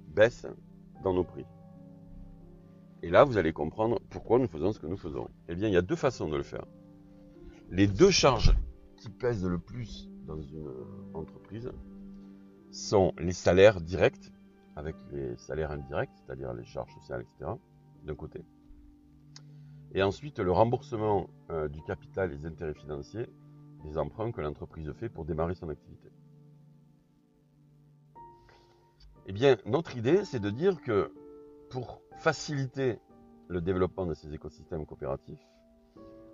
baissent 0.09 0.47
dans 1.03 1.13
nos 1.13 1.23
prix. 1.23 1.45
Et 3.01 3.09
là, 3.09 3.23
vous 3.23 3.37
allez 3.37 3.53
comprendre 3.53 3.99
pourquoi 4.09 4.37
nous 4.39 4.47
faisons 4.47 4.73
ce 4.73 4.79
que 4.79 4.87
nous 4.87 4.97
faisons. 4.97 5.29
Eh 5.47 5.55
bien, 5.55 5.69
il 5.69 5.73
y 5.73 5.77
a 5.77 5.81
deux 5.81 5.95
façons 5.95 6.27
de 6.27 6.35
le 6.35 6.43
faire. 6.43 6.65
Les 7.69 7.87
deux 7.87 8.11
charges 8.11 8.55
qui 8.97 9.09
pèsent 9.09 9.45
le 9.45 9.57
plus 9.57 10.09
dans 10.25 10.41
une 10.41 10.69
entreprise, 11.13 11.71
sont 12.71 13.13
les 13.17 13.33
salaires 13.33 13.81
directs 13.81 14.31
avec 14.75 14.95
les 15.11 15.35
salaires 15.37 15.71
indirects, 15.71 16.11
c'est-à-dire 16.15 16.53
les 16.53 16.65
charges 16.65 16.93
sociales, 16.93 17.21
etc., 17.21 17.51
d'un 18.03 18.15
côté. 18.15 18.45
Et 19.93 20.03
ensuite, 20.03 20.39
le 20.39 20.51
remboursement 20.51 21.29
euh, 21.49 21.67
du 21.67 21.81
capital 21.81 22.31
et 22.31 22.37
des 22.37 22.45
intérêts 22.45 22.73
financiers 22.73 23.27
des 23.83 23.97
emprunts 23.97 24.31
que 24.31 24.41
l'entreprise 24.41 24.91
fait 24.93 25.09
pour 25.09 25.25
démarrer 25.25 25.55
son 25.55 25.69
activité. 25.69 26.09
Eh 29.25 29.31
bien, 29.31 29.57
notre 29.65 29.95
idée, 29.97 30.25
c'est 30.25 30.39
de 30.39 30.49
dire 30.49 30.81
que 30.81 31.13
pour 31.69 32.01
faciliter 32.17 32.99
le 33.47 33.61
développement 33.61 34.05
de 34.05 34.13
ces 34.13 34.33
écosystèmes 34.33 34.85
coopératifs, 34.85 35.45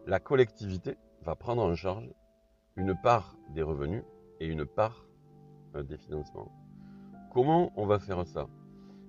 la 0.07 0.19
collectivité 0.19 0.97
va 1.21 1.35
prendre 1.35 1.63
en 1.63 1.75
charge 1.75 2.09
une 2.75 2.95
part 2.95 3.37
des 3.49 3.63
revenus 3.63 4.03
et 4.39 4.47
une 4.47 4.65
part 4.65 5.05
des 5.83 5.97
financements. 5.97 6.51
Comment 7.33 7.71
on 7.75 7.85
va 7.85 7.99
faire 7.99 8.25
ça? 8.25 8.47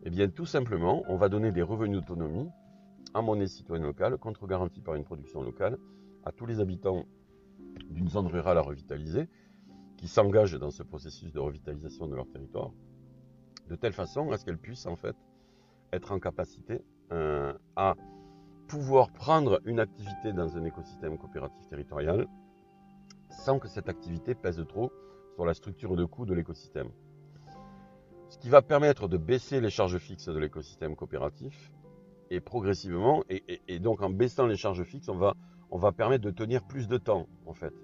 Eh 0.03 0.11
bien, 0.11 0.29
tout 0.29 0.47
simplement, 0.47 1.03
on 1.09 1.17
va 1.17 1.29
donner 1.29 1.53
des 1.53 1.63
revenus 1.63 2.01
d'autonomie 2.01 2.49
en 3.15 3.23
monnaie 3.23 3.47
citoyenne 3.47 3.87
locale, 3.87 4.19
contre-garantie 4.19 4.81
par 4.81 4.95
une 4.95 5.05
production 5.05 5.43
locale, 5.43 5.79
à 6.25 6.33
tous 6.33 6.47
les 6.47 6.61
habitants 6.61 7.05
d'une 7.91 8.09
zone 8.09 8.27
rurale 8.27 8.59
à 8.59 8.63
revitaliser, 8.63 9.29
qui 9.97 10.09
s'engagent 10.09 10.59
dans 10.59 10.71
ce 10.71 10.83
processus 10.83 11.33
de 11.33 11.39
revitalisation 11.39 12.07
de 12.07 12.15
leur 12.15 12.29
territoire, 12.29 12.73
de 13.69 13.77
telle 13.77 13.93
façon 13.93 14.31
à 14.31 14.37
ce 14.37 14.45
qu'elles 14.45 14.59
puissent 14.59 14.87
en 14.87 14.97
fait 14.97 15.17
être 15.93 16.13
en 16.13 16.19
capacité 16.19 16.83
euh, 17.13 17.53
à 17.77 17.95
pouvoir 18.69 19.11
prendre 19.11 19.61
une 19.65 19.81
activité 19.81 20.33
dans 20.33 20.57
un 20.57 20.65
écosystème 20.65 21.17
coopératif 21.19 21.67
territorial 21.69 22.27
sans 23.31 23.59
que 23.59 23.69
cette 23.69 23.89
activité 23.89 24.35
pèse 24.35 24.65
trop 24.69 24.93
sur 25.37 25.45
la 25.45 25.53
structure 25.53 25.97
de 25.97 26.07
coût 26.07 26.25
de 26.25 26.33
l'écosystème. 26.33 26.89
Ce 28.31 28.39
qui 28.39 28.49
va 28.49 28.63
permettre 28.63 29.07
de 29.07 29.19
baisser 29.19 29.61
les 29.61 29.69
charges 29.69 29.99
fixes 29.99 30.31
de 30.31 30.39
l'écosystème 30.39 30.97
coopératif 30.97 31.73
et 32.31 32.41
progressivement, 32.41 33.23
et, 33.29 33.79
donc 33.79 34.01
en 34.01 34.09
baissant 34.09 34.47
les 34.47 34.57
charges 34.57 34.83
fixes, 34.83 35.11
on 35.11 35.17
va, 35.19 35.35
on 35.71 35.77
va 35.77 35.93
permettre 35.93 36.25
de 36.25 36.31
tenir 36.31 36.67
plus 36.67 36.89
de 36.89 36.97
temps 36.97 37.29
en 37.45 37.53
fait. 37.53 37.75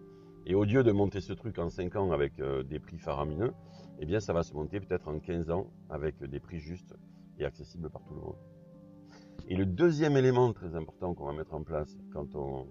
Et 0.47 0.55
au 0.55 0.65
lieu 0.65 0.83
de 0.83 0.93
monter 0.93 1.21
ce 1.21 1.35
truc 1.35 1.59
en 1.59 1.69
5 1.69 1.95
ans 1.97 2.11
avec 2.11 2.41
euh, 2.41 2.62
des 2.62 2.81
prix 2.81 2.99
faramineux, 2.99 3.53
eh 4.01 4.07
bien 4.07 4.19
ça 4.19 4.33
va 4.33 4.43
se 4.43 4.55
monter 4.55 4.81
peut-être 4.81 5.09
en 5.09 5.21
15 5.21 5.51
ans 5.51 5.67
avec 5.91 6.25
des 6.25 6.41
prix 6.41 6.59
justes 6.59 6.95
et 7.38 7.45
accessibles 7.45 7.91
par 7.91 8.03
tout 8.05 8.15
le 8.15 8.21
monde. 8.21 8.37
Et 9.47 9.57
le 9.57 9.67
deuxième 9.67 10.17
élément 10.17 10.51
très 10.55 10.75
important 10.75 11.12
qu'on 11.12 11.27
va 11.27 11.35
mettre 11.35 11.53
en 11.53 11.62
place 11.62 11.99
quand 12.15 12.35
on, 12.35 12.67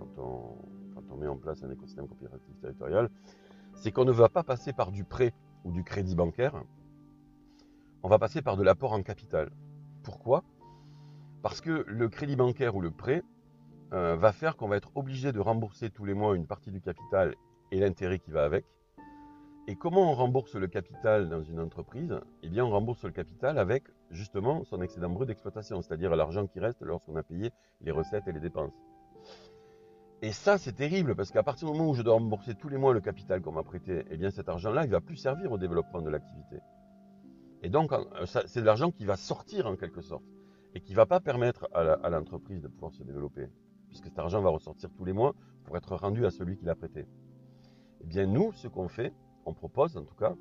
quand 0.00 0.18
on, 0.18 0.56
quand 0.94 1.12
on 1.12 1.16
met 1.16 1.28
en 1.28 1.36
place 1.36 1.62
un 1.62 1.70
écosystème 1.70 2.08
coopératif 2.08 2.60
territorial, 2.60 3.08
c'est 3.76 3.92
qu'on 3.92 4.04
ne 4.04 4.12
va 4.12 4.28
pas 4.28 4.42
passer 4.42 4.72
par 4.72 4.90
du 4.90 5.04
prêt 5.04 5.32
ou 5.64 5.70
du 5.70 5.84
crédit 5.84 6.14
bancaire, 6.14 6.62
on 8.02 8.08
va 8.08 8.18
passer 8.18 8.42
par 8.42 8.56
de 8.56 8.62
l'apport 8.62 8.92
en 8.92 9.02
capital. 9.02 9.50
Pourquoi? 10.02 10.44
Parce 11.42 11.60
que 11.60 11.84
le 11.86 12.08
crédit 12.08 12.36
bancaire 12.36 12.74
ou 12.74 12.80
le 12.80 12.90
prêt 12.90 13.22
euh, 13.92 14.16
va 14.16 14.32
faire 14.32 14.56
qu'on 14.56 14.68
va 14.68 14.76
être 14.76 14.90
obligé 14.94 15.32
de 15.32 15.40
rembourser 15.40 15.90
tous 15.90 16.04
les 16.04 16.14
mois 16.14 16.34
une 16.34 16.46
partie 16.46 16.70
du 16.70 16.80
capital 16.80 17.34
et 17.70 17.78
l'intérêt 17.78 18.18
qui 18.18 18.30
va 18.30 18.44
avec. 18.44 18.64
Et 19.68 19.74
comment 19.74 20.12
on 20.12 20.14
rembourse 20.14 20.54
le 20.54 20.68
capital 20.68 21.28
dans 21.28 21.42
une 21.42 21.58
entreprise? 21.58 22.20
Eh 22.42 22.48
bien, 22.48 22.64
on 22.64 22.70
rembourse 22.70 23.04
le 23.04 23.10
capital 23.10 23.58
avec 23.58 23.82
justement 24.10 24.62
son 24.64 24.80
excédent 24.80 25.10
brut 25.10 25.26
d'exploitation, 25.26 25.82
c'est-à-dire 25.82 26.14
l'argent 26.14 26.46
qui 26.46 26.60
reste 26.60 26.82
lorsqu'on 26.82 27.16
a 27.16 27.24
payé 27.24 27.50
les 27.80 27.90
recettes 27.90 28.28
et 28.28 28.32
les 28.32 28.40
dépenses. 28.40 28.85
Et 30.26 30.32
ça, 30.32 30.58
c'est 30.58 30.72
terrible 30.72 31.14
parce 31.14 31.30
qu'à 31.30 31.44
partir 31.44 31.68
du 31.70 31.78
moment 31.78 31.88
où 31.88 31.94
je 31.94 32.02
dois 32.02 32.14
rembourser 32.14 32.56
tous 32.56 32.68
les 32.68 32.78
mois 32.78 32.92
le 32.92 33.00
capital 33.00 33.40
qu'on 33.40 33.52
m'a 33.52 33.62
prêté, 33.62 34.04
eh 34.10 34.16
bien 34.16 34.32
cet 34.32 34.48
argent-là, 34.48 34.84
il 34.84 34.90
va 34.90 35.00
plus 35.00 35.14
servir 35.14 35.52
au 35.52 35.56
développement 35.56 36.02
de 36.02 36.10
l'activité. 36.10 36.58
Et 37.62 37.68
donc, 37.68 37.92
euh, 37.92 38.02
c'est 38.26 38.60
de 38.60 38.66
l'argent 38.66 38.90
qui 38.90 39.04
va 39.04 39.16
sortir 39.16 39.68
en 39.68 39.76
quelque 39.76 40.00
sorte 40.00 40.24
et 40.74 40.80
qui 40.80 40.90
ne 40.90 40.96
va 40.96 41.06
pas 41.06 41.20
permettre 41.20 41.68
à 41.72 42.10
l'entreprise 42.10 42.60
de 42.60 42.66
pouvoir 42.66 42.92
se 42.92 43.04
développer, 43.04 43.46
puisque 43.86 44.06
cet 44.06 44.18
argent 44.18 44.42
va 44.42 44.50
ressortir 44.50 44.90
tous 44.96 45.04
les 45.04 45.12
mois 45.12 45.32
pour 45.62 45.76
être 45.76 45.94
rendu 45.94 46.26
à 46.26 46.32
celui 46.32 46.56
qui 46.56 46.64
l'a 46.64 46.74
prêté. 46.74 47.06
Eh 48.00 48.06
bien, 48.06 48.26
nous, 48.26 48.50
ce 48.50 48.66
qu'on 48.66 48.88
fait, 48.88 49.14
on 49.44 49.54
propose 49.54 49.96
en 49.96 50.02
tout 50.02 50.16
cas 50.16 50.34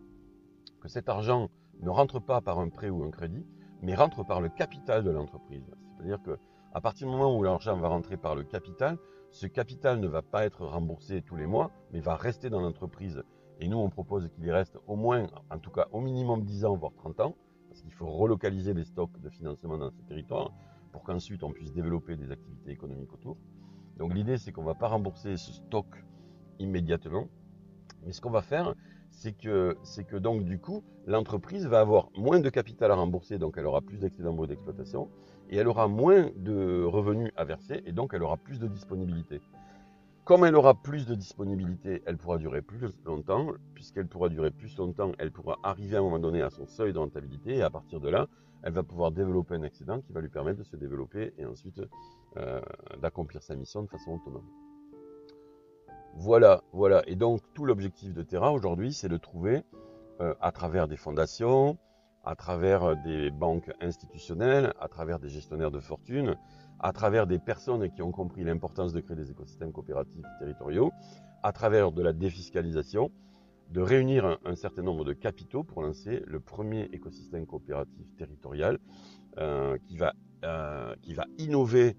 que 0.82 0.88
cet 0.88 1.10
argent 1.10 1.52
ne 1.80 1.91
rentre 1.91 2.19
pas 2.19 2.41
par 2.41 2.58
un 2.58 2.69
prêt 2.69 2.89
ou 2.89 3.04
un 3.04 3.12
crédit, 3.12 3.45
mais 3.84 3.93
rentre 3.93 4.26
par 4.26 4.41
le 4.41 4.50
capital 4.50 5.04
de 5.04 5.12
l'entreprise. 5.12 5.69
C'est-à-dire 5.95 6.24
que 6.24 6.39
à 6.74 6.82
partir 6.82 7.06
du 7.06 7.13
moment 7.13 7.38
où 7.38 7.43
l'argent 7.43 7.78
va 7.78 7.88
rentrer 7.88 8.17
par 8.17 8.34
le 8.34 8.43
capital, 8.43 8.98
ce 9.36 9.48
capital 9.48 10.00
ne 10.00 10.08
va 10.08 10.21
pas 10.21 10.45
être 10.45 10.65
remboursé 10.65 11.21
tous 11.21 11.36
les 11.36 11.45
mois, 11.45 11.69
mais 11.91 12.00
va 12.00 12.15
rester 12.15 12.50
dans 12.50 12.62
l'entreprise. 12.62 13.21
Et 13.60 13.67
nous, 13.67 13.78
on 13.78 13.89
propose 13.89 14.30
qu'il 14.30 14.45
y 14.45 14.52
reste 14.52 14.80
au 14.88 14.95
moins, 14.95 15.28
en 15.50 15.60
tout 15.60 15.71
cas 15.71 15.89
au 15.91 16.00
minimum 16.00 16.45
10 16.45 16.63
ans, 16.63 16.78
voire 16.78 16.93
30 16.93 17.19
ans, 17.19 17.36
parce 17.67 17.82
qu'il 17.82 17.91
faut 17.91 18.10
relocaliser 18.10 18.74
les 18.74 18.86
stocks 18.86 19.19
de 19.19 19.30
financement 19.30 19.78
dans 19.78 19.91
ce 19.91 20.02
territoire 20.04 20.54
pour 20.93 21.04
qu'ensuite 21.04 21.43
on 21.43 21.52
puisse 21.52 21.74
développer 21.74 22.15
des 22.15 22.32
activités 22.32 22.71
économiques 22.71 23.12
autour. 23.12 23.36
Donc 23.98 24.13
l'idée, 24.13 24.38
c'est 24.38 24.54
qu'on 24.54 24.62
ne 24.62 24.67
va 24.67 24.74
pas 24.74 24.88
rembourser 24.88 25.36
ce 25.36 25.52
stock 25.52 25.86
immédiatement, 26.60 27.28
mais 28.06 28.13
ce 28.13 28.21
qu'on 28.21 28.32
va 28.32 28.41
faire, 28.41 28.74
c'est 29.15 29.34
que, 29.34 30.17
donc 30.17 30.43
du 30.43 30.60
coup, 30.60 30.84
l'entreprise 31.08 31.65
va 31.65 31.80
avoir 31.80 32.10
moins 32.15 32.39
de 32.39 32.49
capital 32.49 32.91
à 32.91 32.95
rembourser, 32.95 33.38
donc 33.38 33.56
elle 33.58 33.65
aura 33.65 33.82
plus 33.82 33.99
d'excédent 33.99 34.34
brut 34.34 34.49
d'exploitation, 34.49 35.10
et 35.49 35.58
elle 35.58 35.67
aura 35.67 35.88
moins 35.88 36.30
de 36.36 36.84
revenus 36.84 37.32
à 37.36 37.45
verser, 37.45 37.82
et 37.86 37.91
donc 37.91 38.13
elle 38.13 38.23
aura 38.23 38.38
plus 38.38 38.60
de 38.60 38.67
disponibilité. 38.67 39.41
Comme 40.25 40.43
elle 40.43 40.56
aura 40.56 40.73
plus 40.73 41.06
de 41.06 41.13
disponibilité, 41.13 42.01
elle 42.08 42.17
pourra 42.17 42.39
durer 42.39 42.63
plus 42.63 42.82
longtemps. 43.06 43.51
Puisqu'elle 43.75 44.08
pourra 44.08 44.28
durer 44.28 44.49
plus 44.49 44.75
longtemps, 44.75 45.12
elle 45.19 45.32
pourra 45.32 45.60
arriver 45.62 45.97
à 45.97 45.99
un 45.99 46.01
moment 46.01 46.17
donné 46.17 46.41
à 46.41 46.49
son 46.49 46.65
seuil 46.65 46.93
de 46.93 46.97
rentabilité. 46.97 47.58
Et 47.58 47.62
à 47.62 47.69
partir 47.69 47.99
de 47.99 48.10
là, 48.10 48.28
elle 48.63 48.73
va 48.73 48.82
pouvoir 48.82 49.12
développer 49.12 49.54
un 49.54 49.62
excédent 49.62 50.01
qui 50.01 50.13
va 50.13 50.21
lui 50.21 50.30
permettre 50.30 50.58
de 50.58 50.63
se 50.63 50.78
développer 50.78 51.32
et 51.38 51.45
ensuite 51.45 51.80
euh, 52.38 52.60
d'accomplir 53.04 53.43
sa 53.43 53.56
mission 53.56 53.84
de 53.84 53.88
façon 53.88 54.13
autonome. 54.13 54.64
Voilà, 56.17 56.63
voilà. 56.71 57.04
Et 57.08 57.15
donc 57.15 57.41
tout 57.54 57.65
l'objectif 57.65 58.13
de 58.13 58.23
Terra 58.23 58.54
aujourd'hui, 58.54 58.93
c'est 58.93 59.10
de 59.10 59.17
trouver 59.17 59.63
euh, 60.21 60.34
à 60.39 60.54
travers 60.54 60.88
des 60.88 60.95
fondations, 60.95 61.78
à 62.23 62.36
travers 62.36 62.84
euh, 62.84 62.95
des 63.04 63.32
banques 63.32 63.69
institutionnelles, 63.82 64.73
à 64.80 64.88
travers 64.88 65.19
des 65.19 65.28
gestionnaires 65.28 65.71
de 65.71 65.82
fortune, 65.82 66.38
à 66.80 66.93
travers 66.93 67.28
des 67.28 67.38
personnes 67.38 67.91
qui 67.91 68.01
ont 68.01 68.13
compris 68.13 68.45
l'importance 68.45 68.93
de 68.93 69.01
créer 69.01 69.17
des 69.17 69.30
écosystèmes 69.30 69.73
coopératifs 69.73 70.25
territoriaux, 70.39 70.93
à 71.43 71.51
travers 71.51 71.91
de 71.91 72.01
la 72.01 72.13
défiscalisation, 72.13 73.12
de 73.71 73.82
réunir 73.82 74.38
un, 74.45 74.56
certain 74.56 74.84
nombre 74.84 75.04
de 75.04 75.12
capitaux 75.12 75.65
pour 75.65 75.82
lancer 75.82 76.23
le 76.28 76.39
premier 76.39 76.84
écosystème 76.93 77.45
coopératif 77.45 78.15
territorial 78.15 78.80
euh, 79.38 79.78
qui, 79.86 79.97
va, 79.97 80.13
qui 81.01 81.13
va 81.13 81.25
innover 81.39 81.97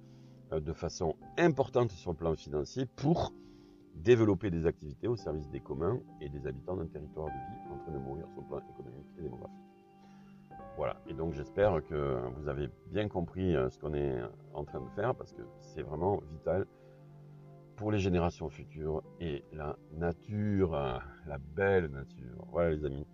de 0.52 0.72
façon 0.72 1.16
importante 1.37 1.90
sur 1.90 2.12
le 2.12 2.16
plan 2.16 2.35
financier 2.35 2.87
pour 2.87 3.33
développer 3.96 4.50
des 4.50 4.66
activités 4.66 5.09
au 5.09 5.16
service 5.16 5.48
des 5.50 5.61
communs 5.61 6.00
et 6.20 6.28
des 6.28 6.46
habitants 6.46 6.76
d'un 6.76 6.87
territoire 6.87 7.26
de 7.26 7.32
vie 7.32 7.74
en 7.74 7.78
train 7.78 7.92
de 7.92 7.98
mourir 7.98 8.26
sur 8.28 8.40
le 8.40 8.46
plan 8.46 8.59
économique 8.59 9.06
et 9.18 9.22
démographique. 9.22 9.66
Voilà, 10.76 10.96
et 11.06 11.14
donc 11.14 11.32
j'espère 11.32 11.82
que 11.88 12.20
vous 12.37 12.48
avez 12.48 12.68
bien 12.88 13.09
compris 13.09 13.56
euh, 13.56 13.70
ce 13.70 13.78
qu'on 13.78 13.94
est 13.94 14.20
en 14.52 14.64
train 14.64 14.80
de 14.80 14.90
faire 14.90 15.14
parce 15.14 15.32
que 15.32 15.42
c'est 15.59 15.82
vraiment 15.82 16.20
vital 16.30 16.66
pour 17.76 17.92
les 17.92 17.98
générations 17.98 18.48
futures 18.48 19.02
et 19.20 19.42
la 19.52 19.76
nature, 19.92 20.74
euh, 20.74 20.98
la 21.26 21.38
belle 21.38 21.87
nature. 21.87 22.46
Voilà 22.50 22.70
les 22.70 22.85
amis. 22.85 23.06